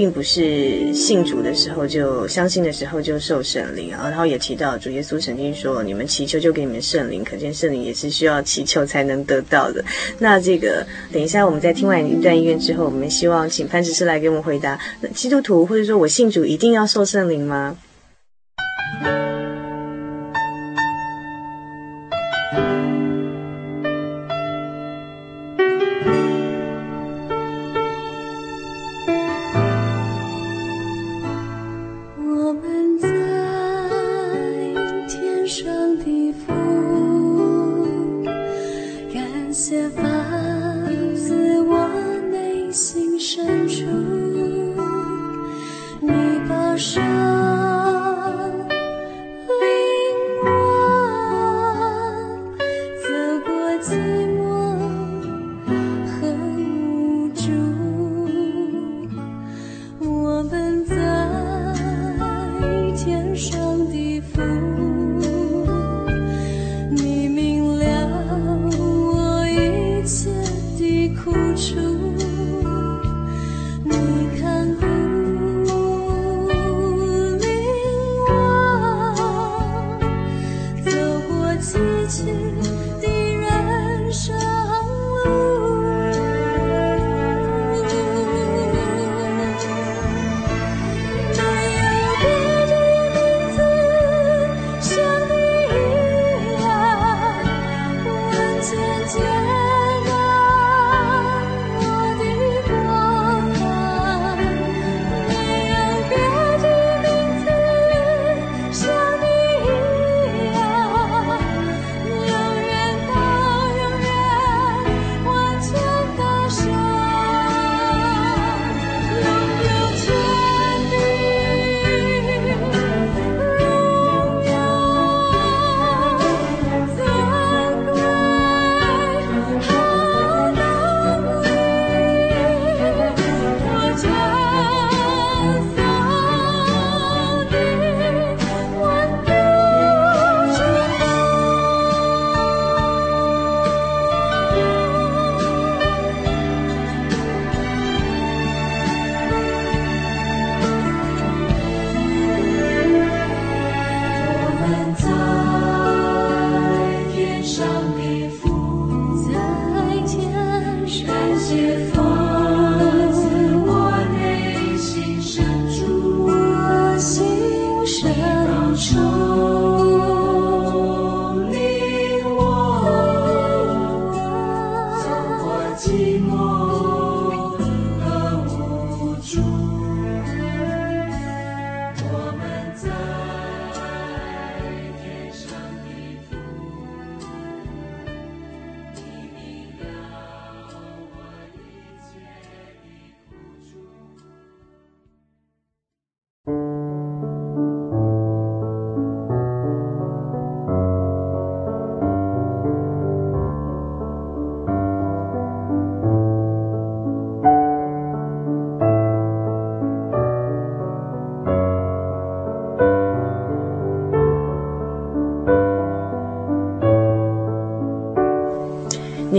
[0.00, 9.84] 并不是信主的时候就相信的时候就受圣灵啊，然后也提到主耶稣曾经说：“你们祈求就给你们圣灵。”可见圣灵也是需要祈求才能得到的。
[10.18, 14.78] 那这个等一下我们在听完一段音乐之后，我们希望请潘执事来给我们回答：
[15.14, 17.76] 基督徒或者说我信主一定要受圣灵吗？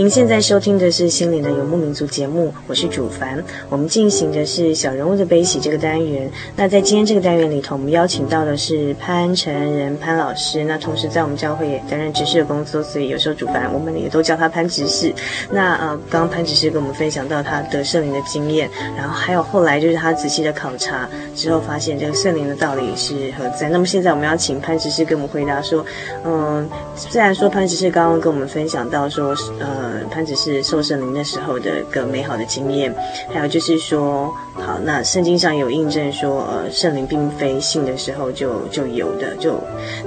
[0.02, 3.40] 您现在收听的是《心灵的游牧民族》节目，我是主凡。
[3.68, 6.28] 我们进行的是小人物的悲喜这个单元。
[6.56, 10.64] 那在今天这个单元里头，我们邀请到的是潘成仁潘老师。
[10.64, 15.14] 那同时在我们教会也担任执事的工作，所以有时候主凡我们也都叫他潘执事。
[15.52, 23.68] 那呃，刚刚潘执事跟我们分享到他得圣灵的经验，然后还有后来就是他仔细的考察之后，发现这个圣灵的道理是何在。
[23.68, 25.86] 那么现在我们要请潘执事跟我们回答说，
[26.24, 29.28] 嗯，虽然说潘执事刚刚跟我们分享到说，
[29.60, 32.94] 呃，潘子是受圣灵那时候的一个美好的经验，
[33.32, 39.58] 还有就是说，好，那圣经上有印证说，呃，圣灵并非信的时候就就有的，就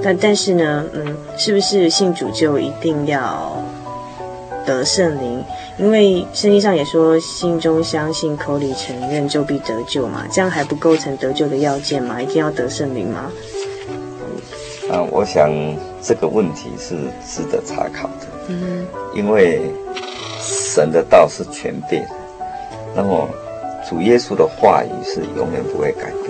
[0.02, 3.62] 但但是呢，嗯，是不是信主就一定要
[4.64, 5.44] 得圣灵？
[5.78, 12.20] 因为圣经上也说，心中相信，口里承认，就必得救嘛，这样还不构成得救的要件吗？
[12.20, 13.30] 一定要得圣灵吗？
[14.90, 15.50] 啊，我想
[16.00, 16.94] 这个问题是
[17.26, 18.35] 值得查考的。
[18.48, 19.60] 嗯，因为
[20.40, 22.08] 神的道是全备的，
[22.94, 23.28] 那么
[23.88, 26.24] 主耶稣的话语是永远不会改变。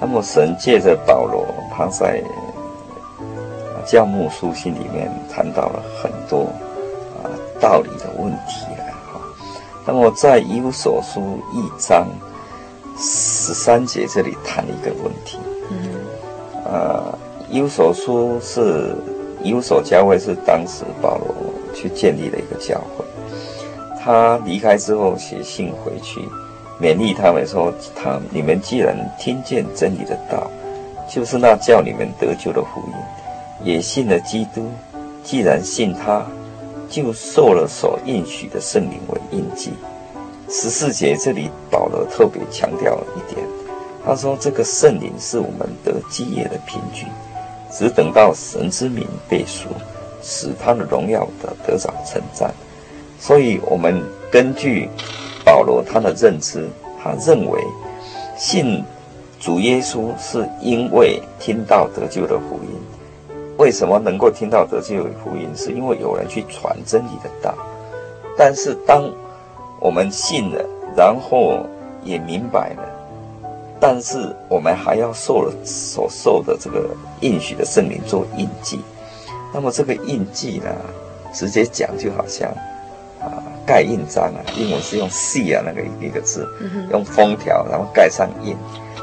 [0.00, 1.46] 那么神借着保罗，
[1.76, 2.22] 他在
[3.86, 6.44] 教牧书信里面谈到了很多
[7.22, 7.26] 啊
[7.60, 9.20] 道理的问题了哈。
[9.86, 12.06] 那么在以弗所书一章
[12.96, 15.38] 十三节这里谈了一个问题。
[15.70, 15.90] 嗯，
[16.64, 17.18] 呃。
[17.50, 18.94] 以弗所书是
[19.42, 21.34] 以弗所教会是当时保罗
[21.74, 23.04] 去建立的一个教会，
[24.00, 26.20] 他离开之后写信回去，
[26.80, 30.50] 勉励他们说：“他你们既然听见真理的道，
[31.08, 32.94] 就是那叫你们得救的福音，
[33.64, 34.68] 也信了基督，
[35.22, 36.26] 既然信他，
[36.88, 39.72] 就受了所应许的圣灵为印记。”
[40.50, 43.46] 十四节这里保罗特别强调一点，
[44.04, 47.04] 他说：“这个圣灵是我们得基业的凭据。”
[47.70, 49.68] 只等到神之名被赎，
[50.22, 52.52] 使他的荣耀的得着称赞。
[53.20, 54.88] 所以，我们根据
[55.44, 56.68] 保罗他的认知，
[57.02, 57.60] 他认为
[58.36, 58.84] 信
[59.40, 62.78] 主耶稣是因为听到得救的福音。
[63.56, 65.48] 为什么能够听到得救的福音？
[65.56, 67.54] 是因为有人去传真理的道。
[68.36, 69.10] 但是，当
[69.80, 70.64] 我们信了，
[70.96, 71.66] 然后
[72.04, 72.97] 也明白了。
[73.80, 78.80] 但是我们还要受了所受的这个应许的圣灵做印记，
[79.54, 80.74] 那么这个印记呢，
[81.32, 82.50] 直接讲就好像
[83.20, 86.44] 啊盖印章啊，英文是用 seal 那个一个字，
[86.90, 88.56] 用封条然后盖上印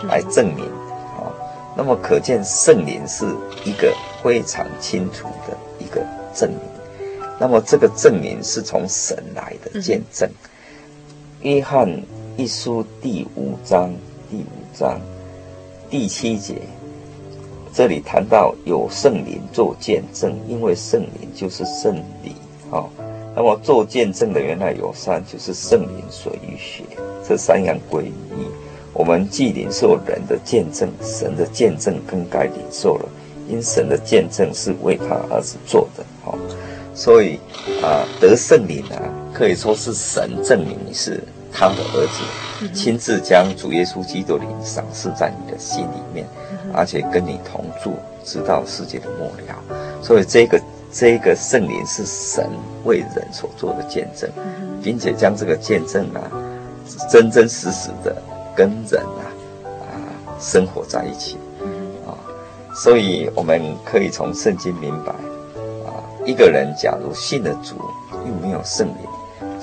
[0.10, 0.66] 来证明
[1.18, 1.32] 啊。
[1.78, 3.26] 那么可见圣灵是
[3.64, 6.60] 一个非常清楚的一个证明。
[7.40, 10.30] 那么这个证明是从神来的见证。
[11.42, 11.90] 约翰
[12.36, 13.94] 一书第五章。
[14.78, 15.00] 章
[15.90, 16.56] 第七节，
[17.74, 22.36] 这里谈到有圣灵做见证，因为圣灵就是圣礼
[22.70, 22.84] 啊。
[23.36, 26.84] 那么做见证的原来有三，就是圣灵、水与血，
[27.28, 28.12] 这三样归一。
[28.94, 33.06] 我们既领受人的见证，神的见证更该领受了，
[33.50, 36.36] 因神的见证是为他儿子做的啊。
[36.94, 37.40] 所以
[37.82, 39.04] 啊，得圣灵啊，
[39.34, 41.22] 可以说是神证明你是
[41.58, 46.28] 他的儿子，亲自将主耶稣基督的灵赏赐在你的心里面，
[46.74, 47.94] 而且跟你同住，
[48.26, 49.56] 直到世界的末了。
[50.02, 52.50] 所以这个这个圣灵是神
[52.84, 54.30] 为人所做的见证，
[54.84, 56.30] 并且将这个见证啊，
[57.10, 58.22] 真真实实的
[58.54, 59.24] 跟人啊
[59.80, 59.96] 啊
[60.40, 61.38] 生活在一起
[62.06, 62.12] 啊。
[62.84, 65.14] 所以我们可以从圣经明白
[65.88, 67.76] 啊，一个人假如信了主，
[68.28, 69.15] 又没有圣灵。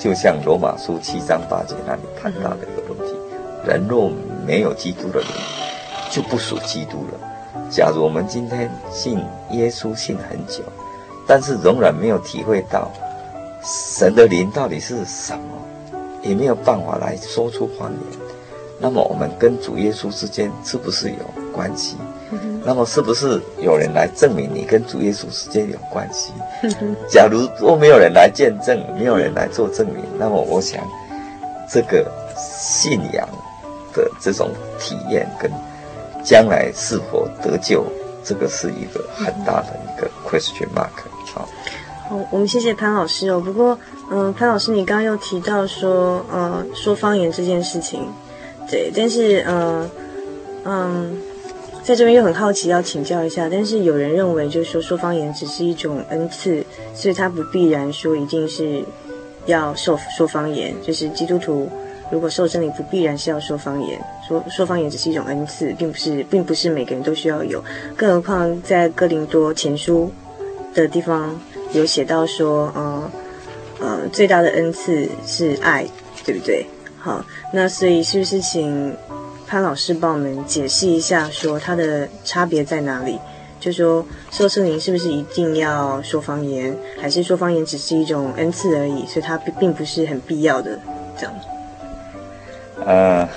[0.03, 3.15] 就像罗马书七章八节那里谈到的一个东西，
[3.65, 4.11] 人若
[4.45, 5.29] 没有基督的灵，
[6.11, 7.17] 就不属基督了。
[7.69, 9.17] 假如我们今天信
[9.51, 10.61] 耶稣信很久，
[11.25, 12.91] 但是仍然没有体会到
[13.63, 18.19] 神的灵到底是什么，也没有办法来说出谎言，
[18.81, 21.15] 那么我们跟主耶稣之间是不是有
[21.53, 21.95] 关系？
[22.65, 26.31] 那么是不是有人来证明你跟主耶稣之间有关系？
[27.09, 30.81] 假如都没有人来见证，没有人来做证明，那么我想，
[31.69, 33.27] 这个信仰
[33.93, 35.51] 的这种体验跟
[36.23, 37.85] 将来是否得救，
[38.23, 41.03] 这个是一个很大的一个 question mark。
[41.33, 41.47] 好，
[42.07, 43.41] 好，我们谢谢潘老师哦。
[43.41, 43.77] 不过，
[44.09, 48.07] 嗯、呃，潘老师，你刚刚又提到说，呃，说方言这件事情，
[48.69, 49.89] 对，但是，呃，
[50.63, 51.17] 嗯。
[51.83, 53.49] 在这边又很好奇，要请教一下。
[53.51, 56.63] 但是有人认为，就是说说方言只是一种恩赐，
[56.95, 58.81] 所以他不必然说一定是
[59.45, 60.73] 要受说方言。
[60.81, 61.69] 就是基督徒
[62.09, 63.99] 如果受圣灵，不必然是要说方言。
[64.25, 67.61] 说说方言只是一种恩赐，并不是，并不是每个人都需要有。
[67.97, 70.09] 更何况在哥林多前书
[70.73, 71.37] 的地方
[71.73, 73.11] 有写到说，嗯
[73.81, 75.85] 呃，最大的恩赐是爱，
[76.23, 76.65] 对不对？
[76.97, 78.95] 好，那所以是不是请
[79.47, 83.19] 潘老师帮我们解释一下，说它的差别在哪里？
[83.59, 90.77] 就说受圣灵是不是一定要说方言，还是说方言只是一种恩赐而已，所以它并并不是很必要的
[91.17, 91.33] 这样？
[92.85, 93.29] 呃，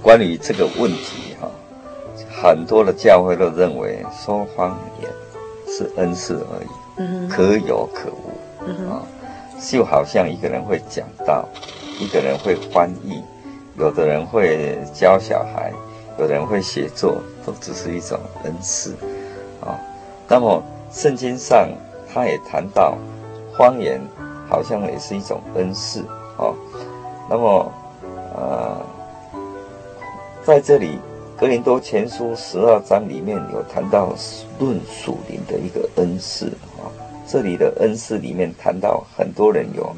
[0.00, 1.50] 关于这个问题哈，
[2.40, 5.10] 很多的教会都认为说方言
[5.66, 6.68] 是恩赐而已，
[6.98, 9.02] 嗯，可有可无，啊，
[9.68, 11.48] 就好像一个人会讲道，
[11.98, 13.20] 一个人会翻译，
[13.78, 15.72] 有的人会教小孩，
[16.18, 18.94] 有的人会写作，都只是一种恩赐。
[19.60, 19.78] 啊，
[20.28, 21.68] 那么圣经上
[22.12, 22.96] 他也谈到
[23.58, 24.00] 方言，
[24.48, 26.00] 好像也是一种恩赐
[26.36, 26.52] 啊。
[27.28, 27.72] 那么，
[28.34, 28.80] 呃，
[30.44, 30.98] 在这里
[31.36, 34.14] 格林多前书十二章里面有谈到
[34.58, 36.46] 论属灵的一个恩赐
[36.78, 36.88] 啊。
[37.26, 39.94] 这里的恩赐里面谈到很多人有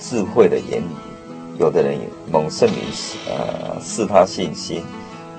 [0.00, 1.11] 智慧的言语，
[1.62, 1.96] 有的人
[2.28, 2.76] 蒙圣灵
[3.28, 4.82] 呃赐他信心。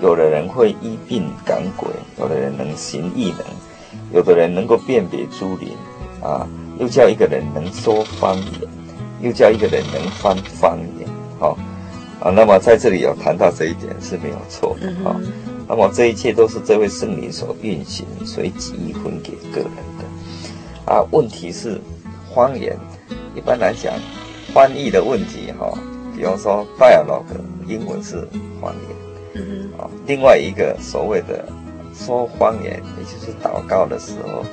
[0.02, 3.46] 有的人会医病赶鬼，有的人能行异能，
[4.14, 5.70] 有的人能够辨别诸灵，
[6.22, 6.48] 啊，
[6.80, 8.46] 又叫一个人能说方言，
[9.22, 11.08] 又叫一个人能翻方言，
[11.40, 11.58] 好，
[12.20, 15.16] 啊，那么在这里有谈到这一点是没有错的，啊，
[15.70, 21.80] 那么这一切都是这位圣灵所运行，所以几分给个人的，啊，问题是
[22.34, 22.78] 方言，
[23.36, 23.94] 一般来讲，
[24.54, 25.72] 翻译的问题，哈，
[26.16, 27.24] 比方说 dialogue，
[27.68, 28.28] 英文是
[28.62, 28.96] 方言。
[29.36, 31.44] 嗯啊，另外一个所谓的
[31.94, 34.46] 说方言，也就是祷告的时候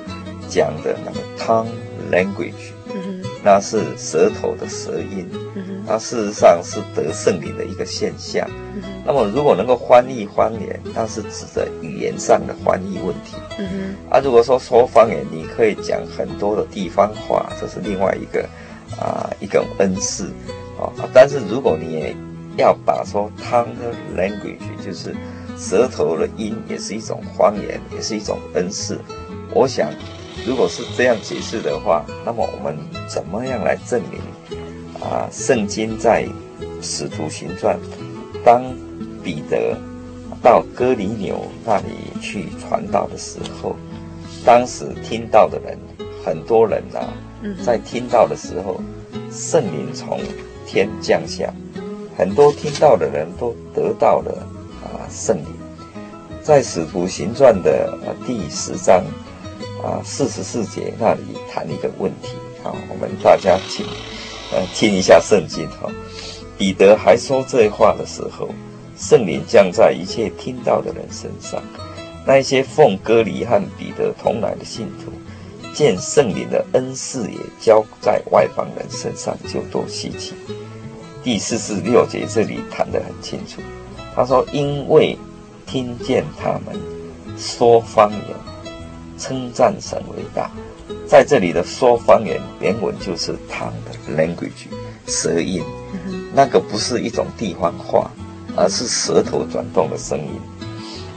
[0.49, 1.67] 讲的那个 tongue
[2.11, 8.49] language，嗯，那是舌头的舌音，嗯，它事实上是得圣灵的一个现象。
[8.73, 13.37] 嗯，那么如果能够翻译方言，那是指的语言上的翻译问题。
[13.59, 18.49] 嗯，啊，如果说说方言，你可以讲很多的地方话，这是另外一个
[18.99, 20.31] 啊一个恩赐
[20.85, 21.09] 啊。
[21.13, 22.15] 但是如果你也
[22.57, 23.67] 要把说 tongue
[24.17, 25.15] language，就是
[25.57, 28.99] 舌头的音，也是一种方言，也是一种恩赐。
[29.53, 29.89] 我想，
[30.45, 32.77] 如果是这样解释的话，那么我们
[33.07, 34.19] 怎么样来证明
[35.01, 35.27] 啊？
[35.31, 36.25] 圣经在
[36.81, 37.77] 使徒行传，
[38.43, 38.63] 当
[39.23, 39.77] 彼得
[40.41, 43.75] 到哥尼纽那里去传道的时候，
[44.43, 45.77] 当时听到的人，
[46.25, 47.13] 很多人呐、啊，
[47.63, 48.81] 在听到的时候，
[49.29, 50.19] 圣灵从
[50.71, 51.53] 天降下。
[52.17, 54.47] 很多听到的人都得到了
[54.81, 55.45] 啊圣灵，
[56.41, 59.03] 在使徒行传的第十章
[59.83, 62.29] 啊四十四节那里谈一个问题
[62.63, 63.85] 啊，我们大家请
[64.53, 65.91] 呃听一下圣经哈。
[66.57, 68.47] 彼得还说这话的时候，
[68.95, 71.61] 圣灵降在一切听到的人身上，
[72.25, 75.11] 那一些奉割礼和彼得同来的信徒，
[75.73, 80.33] 见圣灵的恩赐也交在外邦人身上，就多稀奇。
[81.23, 83.61] 第四十六节这里谈得很清楚，
[84.15, 85.15] 他说：“因为
[85.67, 86.79] 听见他们
[87.37, 88.35] 说方言，
[89.17, 90.49] 称赞神为大。”
[91.05, 94.67] 在这里的说方言原文就是 tongue 的 language
[95.07, 95.61] 舌音，
[96.33, 98.09] 那个不是一种地方话，
[98.55, 100.39] 而是舌头转动的声音。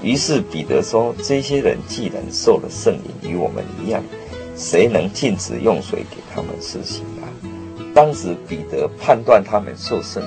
[0.02, 4.02] 于是彼得说：“这些人既然受了圣灵，与我们一样，
[4.56, 7.02] 谁能禁止用水给他们施洗？”
[7.94, 10.20] 当时彼得判断他们受圣，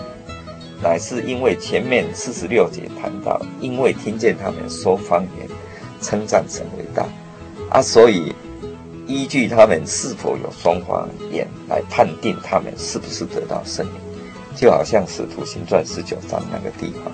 [0.82, 5.47] 乃是因为前面四十六节谈到，因为听见他们说方言，
[6.01, 7.05] 称赞神为大，
[7.70, 8.34] 啊，所以
[9.05, 13.95] 依据他们是否有双方言来判定他们是不是得到圣灵，
[14.55, 17.11] 就好像使徒行传十九章那个地方，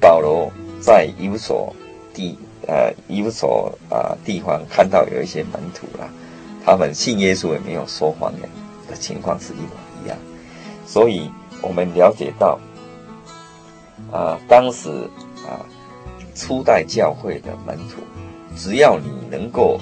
[0.00, 1.74] 保罗在以弗所
[2.14, 2.38] 地
[2.68, 6.08] 呃以弗所啊地方看到有一些门徒啦，
[6.64, 8.48] 他们信耶稣也没有说方言。
[8.90, 9.70] 的情况是一模
[10.02, 10.18] 一样，
[10.84, 11.30] 所以
[11.62, 12.58] 我们了解到，
[14.10, 14.88] 啊，当时
[15.46, 15.62] 啊，
[16.34, 18.02] 初代教会的门徒，
[18.56, 19.80] 只要你能够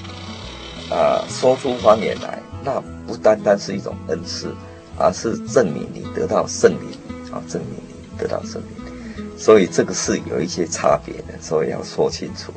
[0.91, 4.55] 啊说出方言来，那不单单是一种恩赐，
[4.99, 6.91] 而是证明你得到圣灵
[7.33, 12.53] 啊，证明你得到圣灵，所以这个是有一些差别的，所以要说清楚。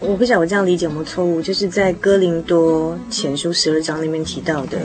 [0.00, 4.78] 我不晓得我这样理解有没有错误，就是在哥林多前书十二章里面提到的。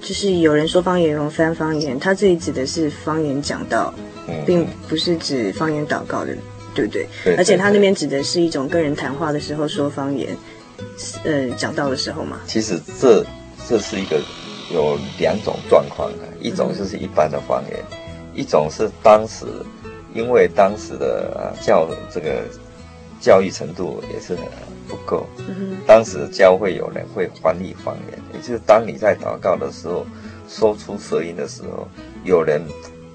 [0.00, 3.92] 就是有人说方言，用翻方言，他这里指的是方言讲道，
[4.44, 6.36] 并不是指方言祷告的，
[6.74, 7.06] 对不对？
[7.24, 7.34] 对。
[7.36, 10.36] 而且他那边指的是一种跟人谈话的时候说方言，
[11.24, 12.40] 呃，讲道的时候嘛。
[12.46, 13.24] 其实这
[13.66, 14.20] 这是一个
[14.70, 17.98] 有两种状况的，一种就是一般的方言，嗯、
[18.34, 19.46] 一种是当时
[20.12, 22.42] 因为当时的教这个
[23.24, 24.44] 教育程度也是很
[24.86, 25.26] 不够。
[25.48, 30.04] 嗯、当时教会有人会翻译方言，也就是当你在祷告的时候，
[30.46, 31.88] 说出舌音的时候，
[32.22, 32.60] 有人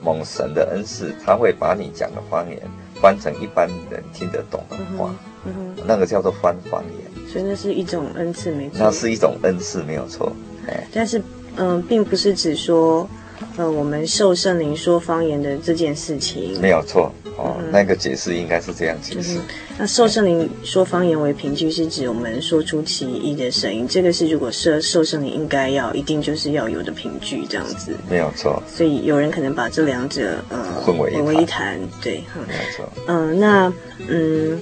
[0.02, 2.60] 蒙神的恩赐，他会把你讲的方言
[3.00, 5.14] 翻成一般人听得懂的话。
[5.46, 7.30] 嗯嗯、那个叫做翻方言。
[7.32, 8.78] 所以那是一种恩赐，没错。
[8.80, 10.34] 那是一种恩赐，没有错。
[10.68, 11.20] 哎，但是，
[11.56, 13.08] 嗯、呃，并不是指说。
[13.56, 19.16] 呃，我们受圣灵说方言的这件事情没有错哦，嗯、那个解释应该是这样解释。
[19.16, 19.40] 就是、
[19.78, 28.62] 那受圣灵说方言为凭据，是指我们说出其意的声音，这个是如果受受圣灵应该要一定就是要有的凭据，这样子没有错。
[28.68, 32.90] 所以有人可能把这两者呃混为混为一谈，对，嗯、没有错。
[33.08, 33.74] 嗯、呃，那
[34.08, 34.62] 嗯，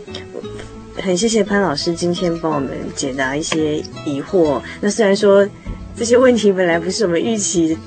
[1.01, 4.61] 很谢谢潘老师今天帮我们解答一些疑惑。
[4.81, 5.47] 那虽然说
[5.95, 7.77] 这些问题本来不是我们预期。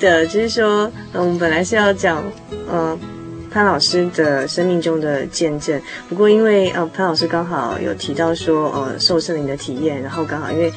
[0.00, 2.24] 的，就是说，嗯，我们本来是要讲，
[2.68, 2.98] 呃，
[3.50, 5.80] 潘老师的生命中的见证。
[6.08, 10.72] 不过，因为呃，潘老师刚好有提到说，呃，受圣灵的体验，然后刚好因为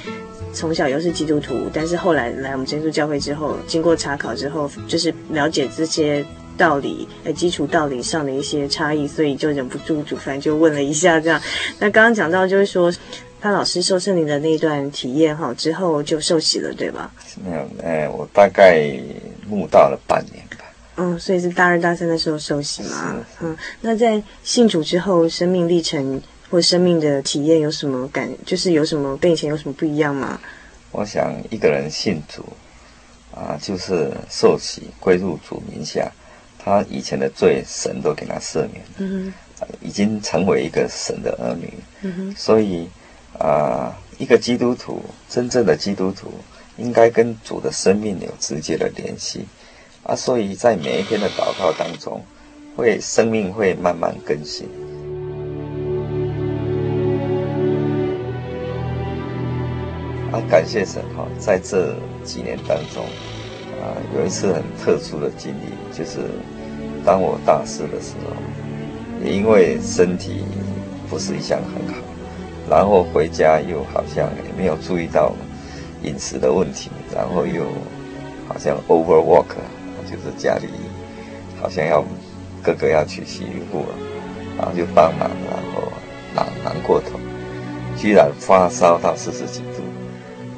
[0.52, 6.24] 从小又是基督徒，但是后来来我们真耶稣教会之后，经过查考之后，就是了解这些
[6.58, 11.42] 道理，呃，基础道理上的一些差异，所以就忍不住煮饭，就问了一下这样。
[11.80, 12.92] 那刚刚讲到就是说。
[13.44, 17.12] 潘老师受圣灵的那一段体验哈，之后就受洗了，对吧？
[17.44, 18.90] 没有，哎，我大概
[19.46, 20.64] 慕道了半年吧。
[20.96, 23.18] 嗯，所以是大二大三的时候受洗嘛。
[23.42, 28.32] 嗯，那在信主之后，生命历程或生命的体验有什么感？
[28.46, 30.40] 就是有什么跟以前有什么不一样吗？
[30.92, 32.46] 我想一个人信主
[33.36, 36.10] 啊，就是受洗归入主名下，
[36.58, 41.74] 他以前的罪神都给他赦免，嗯哼，已经成为一个神的儿女，
[42.04, 42.88] 嗯哼，所以。
[43.44, 46.32] 啊，一个基督徒，真正的基督徒，
[46.78, 49.46] 应该跟主的生命有直接的联系
[50.04, 52.24] 啊，所以在每一天的祷告当中，
[52.78, 54.66] 会生命会慢慢更新。
[60.32, 63.04] 啊，感谢神哈，在这几年当中，
[63.84, 66.22] 啊，有一次很特殊的经历，就是
[67.04, 68.34] 当我大四的时候，
[69.22, 70.46] 也因为身体
[71.10, 72.13] 不是一向很好。
[72.74, 75.32] 然后回家又好像也没有注意到
[76.02, 77.64] 饮食的问题，然后又
[78.48, 79.46] 好像 overwork，
[80.06, 80.68] 就是家里
[81.62, 82.04] 好像要
[82.64, 83.96] 哥哥要去洗衣服了，
[84.58, 85.84] 然后就帮忙，然后
[86.36, 87.20] 难难过头，
[87.96, 89.84] 居然发烧到四十几度。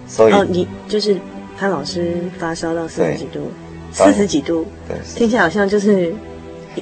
[0.07, 1.17] 所以哦，你就是
[1.57, 3.51] 潘老师发烧到四十几度，
[3.91, 6.15] 四十几度，对，听起来好像就是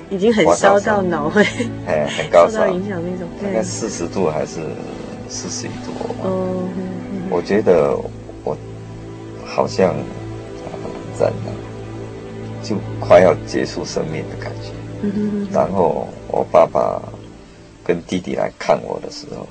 [0.09, 1.43] 已经很烧到脑会，
[1.87, 4.59] 哎，很高 烧，受到影响那种，大概四十度还是。
[5.33, 6.69] 四十多，哦，
[7.31, 7.97] 我觉得
[8.43, 8.55] 我
[9.43, 10.71] 好像啊，
[11.19, 11.51] 人呢，
[12.61, 14.69] 就快要结束生命的感觉。
[15.51, 17.01] 然后我爸爸
[17.83, 19.47] 跟弟弟来看我的时候，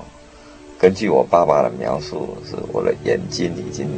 [0.78, 3.88] 根据我爸爸的描述，是我的眼睛已经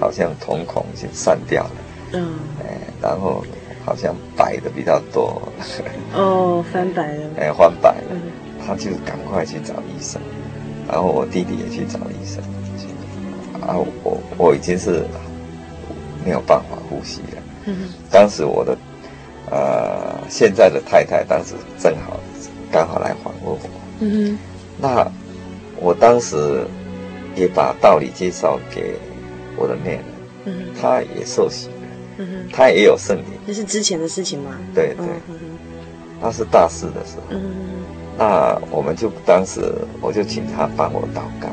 [0.00, 1.70] 好像瞳孔已经散掉了。
[2.14, 3.44] 嗯，哎，然后
[3.84, 5.40] 好像白的比较多。
[6.14, 7.28] 哦，翻白了。
[7.36, 8.16] 哎，翻白了，
[8.66, 10.18] 他就赶快去找医生。
[10.88, 12.42] 然后我弟弟也去找医生，
[13.60, 15.04] 啊，我我已经是
[16.24, 17.42] 没有办法呼吸了。
[17.66, 17.94] 嗯哼。
[18.10, 18.76] 当时我的
[19.50, 22.18] 呃现在的太太当时正好
[22.72, 23.58] 刚好来访问我。
[24.00, 24.38] 嗯哼。
[24.80, 25.06] 那
[25.76, 26.66] 我当时
[27.36, 28.94] 也把道理介绍给
[29.56, 30.04] 我的恋人。
[30.46, 30.80] 嗯哼。
[30.80, 31.74] 他也受洗了。
[32.16, 32.48] 嗯哼。
[32.50, 33.24] 他也有圣灵。
[33.46, 34.58] 那是之前的事情吗？
[34.74, 35.06] 对对。
[35.28, 35.38] 嗯。
[36.20, 37.24] 那是大四的时候。
[37.30, 37.48] 嗯哼。
[38.18, 41.48] 那我们就当时，我就请他帮我祷告，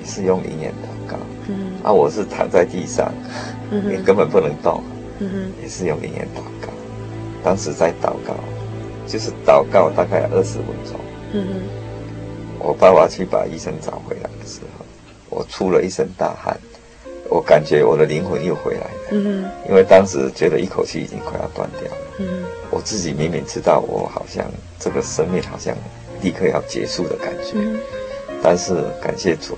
[0.00, 1.18] 也是用灵言祷告。
[1.48, 3.12] 嗯，啊，我是躺在地上，
[3.70, 4.82] 嗯，也根本不能动。
[5.18, 6.72] 嗯，也是用灵言祷告。
[7.44, 8.34] 当时在祷告，
[9.06, 10.98] 就是祷告大概二十分钟。
[11.34, 11.60] 嗯，
[12.58, 14.86] 我爸爸去把医生找回来的时候，
[15.28, 16.56] 我出了一身大汗，
[17.28, 18.90] 我感觉我的灵魂又回来了。
[19.10, 22.00] 嗯，因为当时觉得一口气已经快要断掉了。
[22.20, 24.46] 嗯，我自己明明知道，我好像
[24.78, 25.76] 这个生命好像。
[26.22, 27.78] 立刻要结束的感觉，嗯、
[28.42, 29.56] 但是感谢主，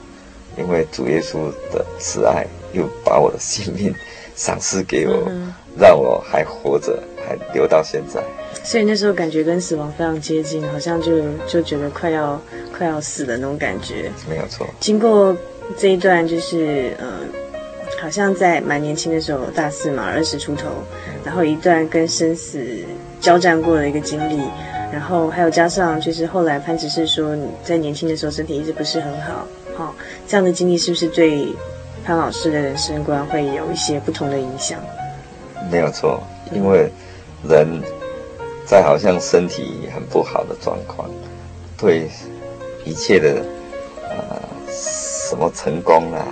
[0.59, 3.95] 因为主耶稣的慈爱又把我的性命
[4.35, 8.23] 赏赐给我，嗯、让我还活着，还留到现在。
[8.63, 12.41] 所以那时候感觉跟死亡非常接近，好像就就觉得快要
[12.77, 14.11] 快要死的那种感觉。
[14.29, 14.67] 没有错。
[14.81, 15.35] 经过
[15.79, 17.07] 这一段，就是呃，
[18.01, 20.69] 好像在蛮年轻的时候，大四嘛，二十出头，
[21.09, 22.61] 嗯、然后一段跟生死
[23.21, 24.43] 交战过的一个经历。
[24.93, 29.95] 然后还有加上，就是后来潘只是说你在年轻的时候身体一直不是很好，好、哦、
[30.27, 31.47] 这样的经历是不是对
[32.05, 34.81] 潘老师的人生观会有一些不同的影响？
[35.71, 36.21] 没有错，
[36.53, 36.91] 因为
[37.49, 37.81] 人
[38.67, 41.09] 在好像身体很不好的状况，
[41.77, 42.09] 对
[42.85, 43.43] 一切的
[44.09, 46.27] 啊、呃，什么成功啦，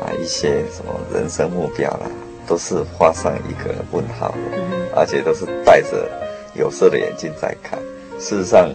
[0.00, 2.06] 啊，一些什么人生目标啦，
[2.46, 4.58] 都是画上一个问号的，
[4.96, 6.08] 而且都是带着
[6.54, 7.78] 有色的眼镜在看。
[8.18, 8.70] 事实上，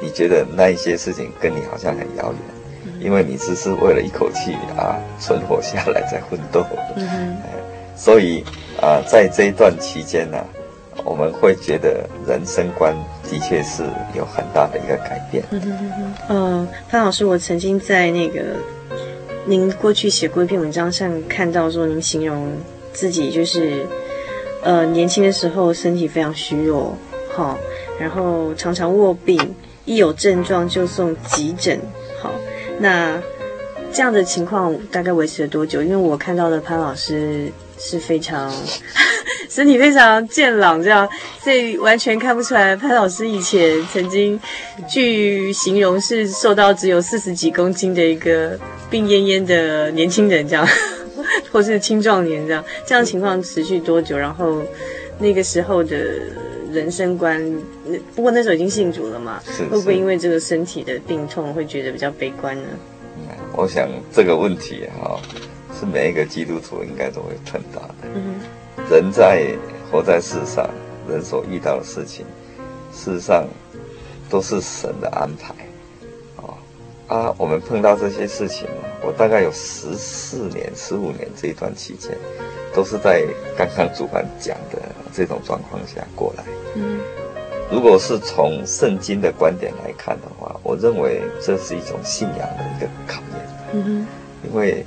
[0.00, 6.64] 你觉得那一些事情跟你好像很遥远，因为你只是为了一口气啊存活下来在奋斗。
[6.96, 7.36] 嗯哼，
[7.96, 8.44] 所以
[8.80, 10.46] 啊，在这一段期间呢、啊，
[11.04, 12.94] 我们会觉得人生观
[13.30, 13.84] 的确是
[14.16, 15.44] 有很大的一个改变。
[16.28, 18.40] 嗯，潘老师，我曾经在那个
[19.46, 22.48] 您过去写过一篇文章上看到说，您形容
[22.92, 23.86] 自己就是
[24.62, 26.96] 呃年轻的时候身体非常虚弱，
[27.34, 27.58] 好。
[28.00, 29.54] 然后常常卧病，
[29.84, 31.78] 一有症状就送急诊。
[32.20, 32.32] 好，
[32.80, 33.20] 那
[33.92, 35.82] 这样的情况大概维持了多久？
[35.82, 38.52] 因为我看到的潘老师是非常
[39.48, 41.08] 身体非常健朗，这样
[41.44, 44.40] 所以完全看不出来潘老师以前曾经
[44.88, 48.58] 据形容是瘦到只有四十几公斤的一个
[48.90, 50.66] 病恹恹的年轻人，这样
[51.52, 52.64] 或是青壮年这样。
[52.84, 54.16] 这样情况持续多久？
[54.16, 54.60] 然后
[55.20, 55.96] 那个时候的。
[56.72, 57.40] 人生观，
[58.14, 62.68] 不过那时候已经信主了嘛，是是会不会因为这个身体的病痛会觉得比较悲观呢？
[63.54, 65.20] 我想这个问题哈，
[65.78, 68.08] 是每一个基督徒应该都会碰到的。
[68.14, 68.40] 嗯，
[68.90, 69.46] 人在
[69.90, 70.70] 活在世上，
[71.06, 72.24] 人所遇到的事情，
[72.94, 73.46] 事实上
[74.30, 75.54] 都是神的安排。
[77.12, 78.66] 啊，我们碰到这些事情，
[79.02, 82.16] 我大概有十四年、十五年这一段期间，
[82.74, 83.22] 都是在
[83.54, 84.80] 刚刚主办讲的
[85.12, 86.44] 这种状况下过来。
[86.74, 86.98] 嗯，
[87.70, 93.46] 如果是从圣经的观点来看的话，我认为这是一种信仰的一个考验。
[93.74, 94.82] 嗯哼，因为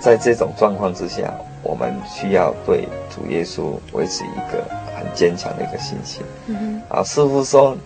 [0.00, 1.34] 在这种状况之下，
[1.64, 4.62] 我们需要对主耶稣维持一个
[4.96, 6.22] 很坚强的一个信心。
[6.46, 7.76] 嗯哼，啊，师傅说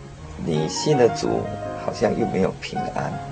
[0.44, 1.40] 你信了主，
[1.86, 3.31] 好像又没有平安。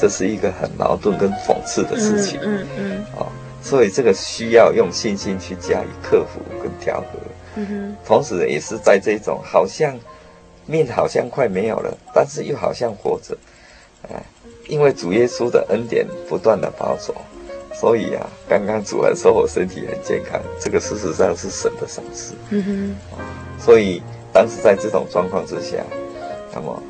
[0.00, 3.26] 这是一个很矛盾跟讽刺的事情，嗯嗯，哦，
[3.60, 7.18] 所以这个需要用信心去加以克服跟调和，
[7.56, 9.98] 嗯哼，同时也是在这种好像
[10.66, 13.36] 命好像快没有了，但是又好像活着，
[14.08, 14.22] 哎，
[14.68, 17.12] 因为主耶稣的恩典不断的保守，
[17.74, 23.18] 所以啊，刚刚主还说我身体很健康，这个事实上是神的赏赐，嗯哼，
[23.58, 24.00] 所以
[24.32, 25.78] 当时在这种状况之下，
[26.54, 26.80] 那么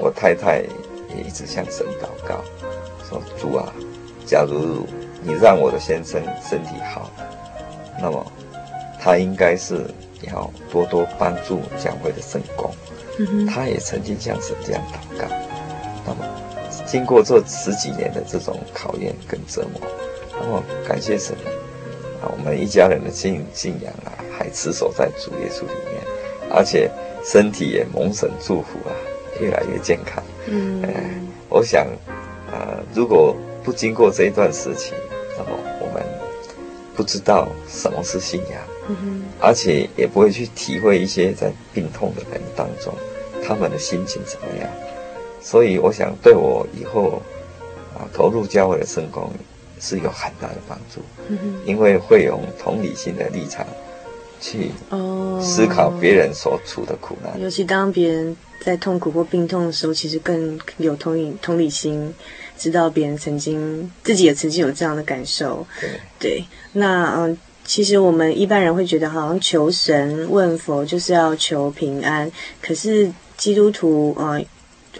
[0.00, 0.64] 我太太。
[1.16, 2.42] 也一直向神祷告，
[3.08, 3.72] 说：“主啊，
[4.26, 4.86] 假如
[5.22, 7.10] 你让我的先生身体好，
[8.00, 8.32] 那么
[9.00, 9.86] 他应该是
[10.32, 12.70] 要多多帮助教会的圣工。
[13.18, 15.26] 嗯”他也曾经向神这样祷告。
[16.06, 16.24] 那么
[16.86, 19.80] 经过这十几年的这种考验跟折磨，
[20.40, 21.36] 那么感谢神
[22.22, 26.02] 啊，我们一家人的信信仰啊，还持守在主耶稣里面，
[26.50, 26.90] 而且
[27.24, 28.90] 身体也蒙神祝福啊，
[29.40, 30.22] 越来越健康。
[30.46, 30.90] 嗯，呃，
[31.62, 31.86] 我想，
[32.50, 34.94] 呃，如果不经过这一段时期，
[35.38, 35.50] 那么
[35.80, 36.02] 我们
[36.96, 42.92] 不知道什么是信仰，嗯，而且也不会去体会一些在病痛的人当中
[43.46, 44.68] 他们的心情怎么样。
[45.40, 47.22] 所以，我想对我以后
[47.94, 49.30] 啊投入教会的圣工
[49.78, 53.64] 是有很大的帮助，嗯，因为会用同理心的立场
[54.42, 54.70] 去
[55.40, 58.36] 思考别人所处的苦难，尤其当别人。
[58.64, 62.14] 在痛苦或病痛的时候，其实更有同理同理心，
[62.56, 65.66] 知道别人曾经自己也曾经有这样的感受。
[65.80, 65.90] 对，
[66.20, 72.30] 对，那嗯，其实我们一般人会觉得，好像求神问佛就是要求平安，
[72.60, 74.46] 可是基督徒嗯。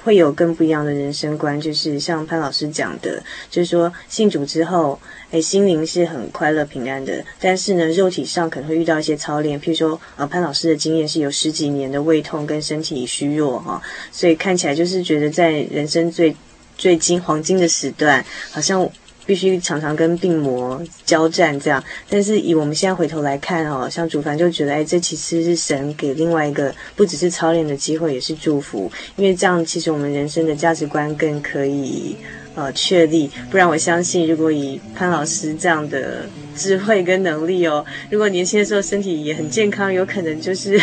[0.03, 4.99] 会有更不一样的人生观，就是像潘老师讲的，就是说信主之后，
[5.31, 16.35] 哎，心灵是很快乐平安的，但是呢，肉体上可能会遇到一些操练，譬如说，呃，潘老师的经验是有十几年的胃痛跟身体虚弱哈，所以看起来就是觉得在人生最
[16.77, 18.91] 最金黄金的时段，好像。
[19.25, 21.83] 必须常常跟病魔交战，这样。
[22.09, 28.91] 但是以我们现在回头来看，哦，像主凡就觉得，哎，这其实是神给另外一个不只是操练的机会，也是祝福。
[29.17, 32.17] 因为这样，其实我们人生的价值观更可以
[32.55, 33.31] 呃确立。
[33.51, 40.81] 不然，我相信，如果以潘老师这样的智慧跟能力哦，如果年轻的时候身体也很健康，有可能就是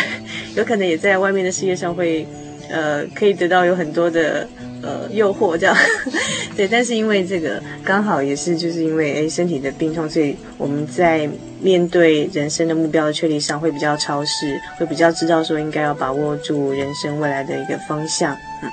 [0.54, 2.26] 有可能也在外面的事业上会
[2.70, 4.48] 呃可以得到有很多的。
[4.82, 5.76] 呃，诱惑这样，
[6.56, 11.28] 对，但是因为这个刚好也是就是因为诶身体的病痛，所以我们在
[11.60, 18.34] 面对人生的目标的确立上会比较超视，会比较知道说应该要把握住人生未来的一个方向。
[18.62, 18.70] 嗯，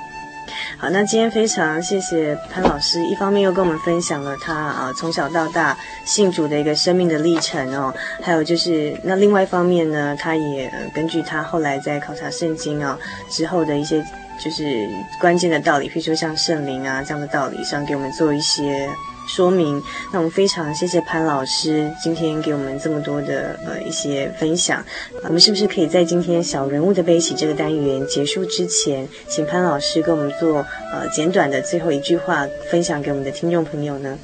[0.79, 5.75] 好，那今天非常谢谢潘老师，一方面又跟我们分享了他啊从小到大
[6.05, 12.97] 信主的一个生命的历程哦，还有就是那另外一方面呢，他也根据他后来在考察圣经啊
[13.29, 14.03] 之后的一些。
[14.39, 14.87] 就是
[15.19, 18.87] 关键的道理，譬如说像圣灵啊这样的道理上，给我们做一些
[19.27, 19.81] 说明。
[20.11, 24.83] 那我们非常谢谢潘老师今天给我们这么多的呃一些分享。
[25.23, 34.17] 我们是不是可以在今天小人物的悲喜这个单元结束之前，请潘老师跟我们做呃简短的最后一句话分享给我们的听众朋友呢？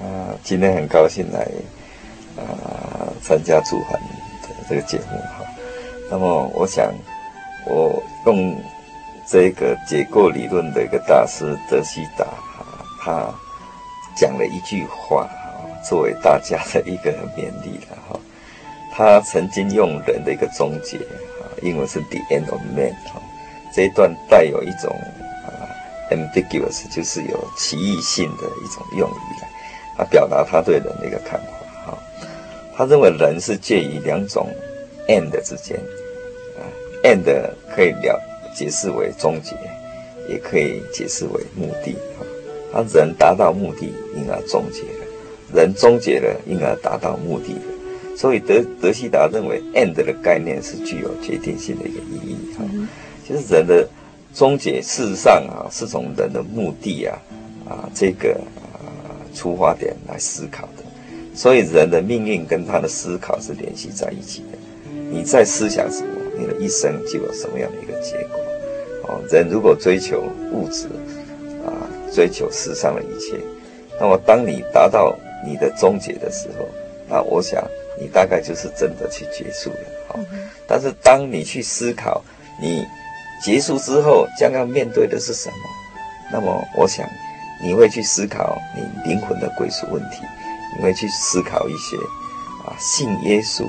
[0.00, 1.46] 啊，今天很高兴来
[2.36, 3.92] 啊参加主涵
[4.42, 5.44] 的这个节目哈。
[6.10, 6.92] 那么我想
[7.66, 8.56] 我用
[9.26, 12.64] 这个解构理论的一个大师德西达哈，
[13.02, 13.34] 他
[14.18, 18.18] 讲了一句话哈，作为大家的一个勉励了哈。
[18.92, 20.96] 他曾经用人的一个终结
[21.40, 23.22] 啊，英文是 the end of man 哈，
[23.72, 24.90] 这一段带有一种
[25.46, 25.70] 啊
[26.10, 29.48] ambiguous，就是有歧义性的一种用语来。
[29.96, 31.98] 他表达他对人的一个看法，哈，
[32.76, 34.48] 他认为人是介于两种
[35.08, 35.76] end 之间，
[36.56, 36.62] 啊
[37.04, 37.24] ，end
[37.72, 38.20] 可以了
[38.54, 39.56] 解释为终结，
[40.28, 42.26] 也可以解释为目的，哈
[42.82, 45.04] 人达到目的，因而终结了；
[45.54, 48.16] 人终结了，因而达到目的了。
[48.16, 52.64] 所以德德希达认为 end 的概念是具有决定性的一个意义，哈，
[53.26, 53.88] 其实人的
[54.34, 57.18] 终结事实上啊是从人的目的啊
[57.68, 58.38] 啊这个。
[59.34, 60.82] 出发点来思考的，
[61.32, 64.58] 所以人的命运跟他的思考是联系在一起的。
[65.12, 68.40] 你在思想什么，你的一生就有什么样的一个结果。
[69.04, 70.90] 哦，人如果追求物质，啊，
[72.12, 73.38] 追求世上的一切，
[74.00, 76.68] 那么当你达到你的终结的时候，
[77.08, 77.62] 那我想
[78.00, 79.78] 你大概就是真的去结束了。
[80.08, 80.18] 好，
[80.66, 82.22] 但是当你去思考
[82.60, 82.84] 你
[83.42, 85.56] 结束之后将要面对的是什么，
[86.32, 87.08] 那么我想。
[87.60, 90.22] 你会去思考你灵魂的归属问题，
[90.76, 91.96] 你会去思考一些
[92.64, 93.64] 啊信耶稣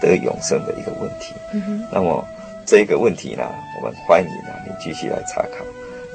[0.00, 1.34] 得永生的一个问题。
[1.52, 1.86] 嗯。
[1.92, 2.26] 那么
[2.64, 3.44] 这个问题呢，
[3.76, 5.62] 我们欢迎啊你继续来查考，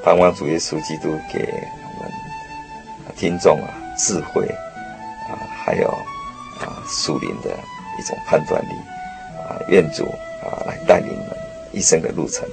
[0.02, 1.40] 盼望主耶稣基督给
[1.98, 2.12] 我们
[3.16, 4.46] 听众啊智慧
[5.28, 5.88] 啊，还有
[6.58, 7.50] 啊属灵的
[7.98, 8.72] 一种判断力
[9.38, 10.04] 啊，愿主
[10.42, 11.36] 啊来带领我们
[11.72, 12.48] 一生的路程，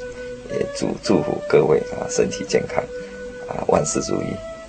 [0.51, 2.83] 也祝祝福各位啊身体健康
[3.47, 4.27] 啊万事如意。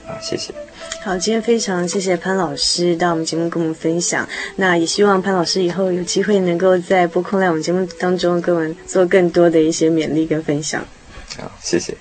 [0.09, 0.55] 啊，谢谢。
[1.03, 4.26] 好，今天非常谢谢潘老师到我们节目跟我们分享。
[4.57, 10.83] 那也希望潘老师以后有机会能够在播空来我们节目当中跟我们做更多的一些勉励跟分享。
[11.37, 11.95] 好，谢谢。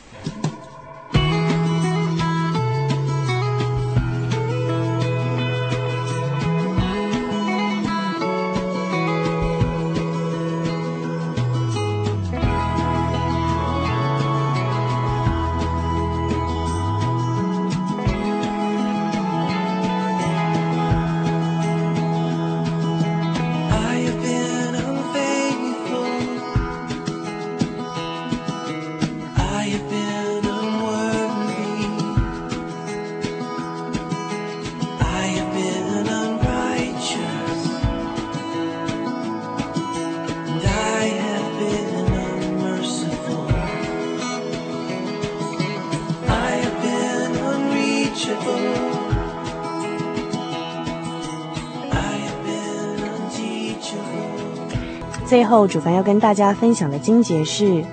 [55.48, 57.84] 后，主凡要跟大家分享的经节是：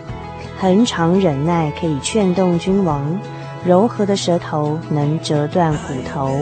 [0.59, 3.19] 恒常忍耐可以劝动君王，
[3.65, 6.37] 柔和的舌头能折断骨头。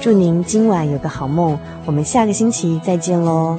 [0.00, 3.58] 祝您今晚有个好梦，我们下个星期再见喽。